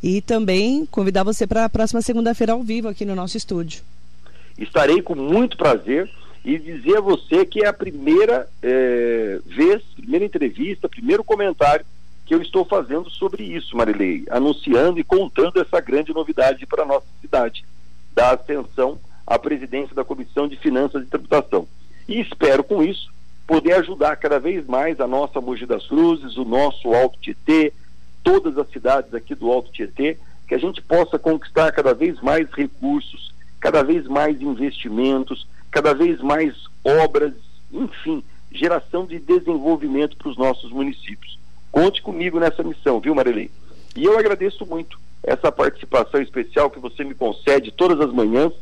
E 0.00 0.22
também 0.22 0.86
convidar 0.86 1.24
você 1.24 1.46
para 1.46 1.64
a 1.64 1.68
próxima 1.68 2.00
segunda-feira 2.00 2.52
ao 2.52 2.62
vivo 2.62 2.86
aqui 2.86 3.04
no 3.04 3.16
nosso 3.16 3.36
estúdio. 3.36 3.82
Estarei 4.56 5.02
com 5.02 5.16
muito 5.16 5.56
prazer 5.56 6.08
e 6.44 6.58
dizer 6.58 6.98
a 6.98 7.00
você 7.00 7.44
que 7.44 7.64
é 7.64 7.66
a 7.66 7.72
primeira 7.72 8.48
é, 8.62 9.40
vez, 9.44 9.82
primeira 9.96 10.24
entrevista, 10.24 10.88
primeiro 10.88 11.24
comentário 11.24 11.84
que 12.24 12.34
eu 12.34 12.40
estou 12.40 12.64
fazendo 12.64 13.10
sobre 13.10 13.44
isso, 13.44 13.76
Marilei, 13.76 14.24
anunciando 14.30 14.98
e 14.98 15.04
contando 15.04 15.60
essa 15.60 15.80
grande 15.80 16.12
novidade 16.12 16.66
para 16.66 16.82
a 16.82 16.86
nossa 16.86 17.06
cidade, 17.20 17.64
da 18.14 18.32
ascensão 18.32 18.98
à 19.26 19.38
presidência 19.38 19.94
da 19.94 20.04
Comissão 20.04 20.46
de 20.46 20.56
Finanças 20.56 21.02
e 21.02 21.06
Tributação. 21.06 21.66
E 22.08 22.20
espero 22.20 22.62
com 22.62 22.82
isso 22.82 23.10
poder 23.46 23.74
ajudar 23.74 24.16
cada 24.16 24.38
vez 24.38 24.66
mais 24.66 25.00
a 25.00 25.06
nossa 25.06 25.40
Mogi 25.40 25.66
das 25.66 25.86
Cruzes, 25.86 26.36
o 26.36 26.44
nosso 26.44 26.92
Alto 26.92 27.18
Tietê, 27.20 27.72
todas 28.22 28.58
as 28.58 28.68
cidades 28.70 29.14
aqui 29.14 29.34
do 29.34 29.50
Alto 29.50 29.70
Tietê, 29.70 30.18
que 30.48 30.54
a 30.54 30.58
gente 30.58 30.82
possa 30.82 31.18
conquistar 31.18 31.72
cada 31.72 31.94
vez 31.94 32.20
mais 32.20 32.50
recursos, 32.52 33.32
cada 33.60 33.82
vez 33.82 34.06
mais 34.06 34.40
investimentos, 34.40 35.46
cada 35.70 35.92
vez 35.94 36.20
mais 36.20 36.54
obras, 36.84 37.34
enfim, 37.72 38.22
geração 38.50 39.06
de 39.06 39.18
desenvolvimento 39.18 40.16
para 40.16 40.28
os 40.28 40.36
nossos 40.36 40.70
municípios. 40.70 41.38
Conte 41.70 42.02
comigo 42.02 42.40
nessa 42.40 42.62
missão, 42.62 43.00
viu, 43.00 43.14
Marilei? 43.14 43.50
E 43.96 44.04
eu 44.04 44.18
agradeço 44.18 44.64
muito 44.66 44.98
essa 45.22 45.50
participação 45.50 46.20
especial 46.20 46.70
que 46.70 46.78
você 46.78 47.02
me 47.02 47.14
concede 47.14 47.72
todas 47.72 48.00
as 48.00 48.12
manhãs 48.12 48.52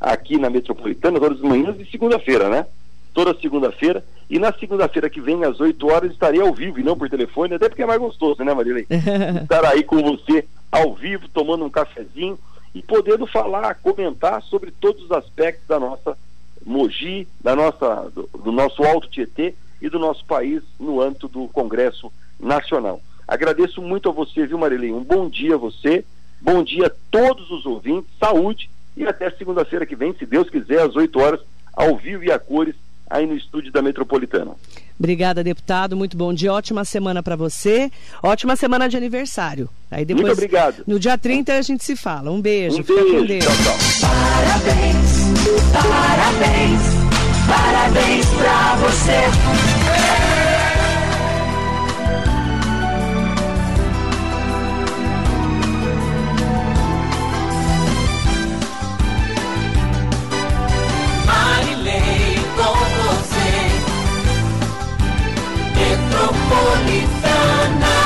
aqui 0.00 0.38
na 0.38 0.50
Metropolitana, 0.50 1.20
todas 1.20 1.38
as 1.38 1.44
manhãs 1.44 1.76
de 1.76 1.90
segunda-feira, 1.90 2.48
né? 2.48 2.66
toda 3.14 3.40
segunda-feira. 3.40 4.04
E 4.28 4.38
na 4.38 4.52
segunda-feira 4.52 5.08
que 5.08 5.20
vem, 5.20 5.44
às 5.44 5.60
8 5.60 5.86
horas, 5.86 6.10
estarei 6.10 6.40
ao 6.40 6.52
vivo 6.52 6.80
e 6.80 6.82
não 6.82 6.98
por 6.98 7.08
telefone, 7.08 7.54
até 7.54 7.68
porque 7.68 7.82
é 7.82 7.86
mais 7.86 8.00
gostoso, 8.00 8.42
né, 8.42 8.52
Marilei? 8.52 8.86
Estar 8.90 9.64
aí 9.64 9.84
com 9.84 10.02
você 10.02 10.44
ao 10.70 10.94
vivo, 10.94 11.28
tomando 11.28 11.64
um 11.64 11.70
cafezinho 11.70 12.38
e 12.74 12.82
podendo 12.82 13.26
falar, 13.26 13.76
comentar 13.76 14.42
sobre 14.42 14.72
todos 14.72 15.04
os 15.04 15.12
aspectos 15.12 15.66
da 15.68 15.78
nossa 15.78 16.18
Mogi, 16.66 17.28
da 17.40 17.54
nossa, 17.54 18.10
do, 18.12 18.28
do 18.42 18.50
nosso 18.50 18.82
Alto 18.82 19.08
Tietê 19.08 19.54
e 19.80 19.88
do 19.88 19.98
nosso 19.98 20.24
país 20.24 20.62
no 20.80 21.00
âmbito 21.00 21.28
do 21.28 21.46
Congresso 21.48 22.10
Nacional. 22.40 23.00
Agradeço 23.28 23.80
muito 23.80 24.08
a 24.08 24.12
você, 24.12 24.46
viu, 24.46 24.58
Marilei? 24.58 24.92
Um 24.92 25.04
bom 25.04 25.28
dia 25.28 25.54
a 25.54 25.58
você, 25.58 26.04
bom 26.40 26.64
dia 26.64 26.86
a 26.86 26.92
todos 27.10 27.50
os 27.50 27.64
ouvintes, 27.64 28.10
saúde 28.18 28.68
e 28.96 29.04
até 29.04 29.30
segunda-feira 29.30 29.86
que 29.86 29.96
vem, 29.96 30.14
se 30.16 30.26
Deus 30.26 30.48
quiser, 30.48 30.80
às 30.80 30.94
8 30.94 31.18
horas, 31.18 31.40
ao 31.72 31.96
vivo 31.96 32.24
e 32.24 32.30
a 32.30 32.38
cores, 32.38 32.74
aí 33.08 33.26
no 33.26 33.36
estúdio 33.36 33.72
da 33.72 33.82
Metropolitana. 33.82 34.52
Obrigada, 34.98 35.42
deputado. 35.42 35.96
Muito 35.96 36.16
bom 36.16 36.32
dia. 36.32 36.52
Ótima 36.52 36.84
semana 36.84 37.22
para 37.22 37.36
você. 37.36 37.90
Ótima 38.22 38.54
semana 38.56 38.88
de 38.88 38.96
aniversário. 38.96 39.68
Aí 39.90 40.04
depois, 40.04 40.26
Muito 40.26 40.38
obrigado. 40.38 40.84
No 40.86 40.98
dia 40.98 41.18
30 41.18 41.52
a 41.52 41.62
gente 41.62 41.84
se 41.84 41.96
fala. 41.96 42.30
Um 42.30 42.40
beijo. 42.40 42.78
Um 42.78 43.26
beijo. 43.26 43.46
Tchau, 43.46 43.56
tchau. 43.56 44.08
Parabéns, 44.52 45.24
parabéns, 45.72 46.80
parabéns 47.48 48.26
para 48.30 48.76
você. 48.76 49.73
Metropolitana 66.50 68.03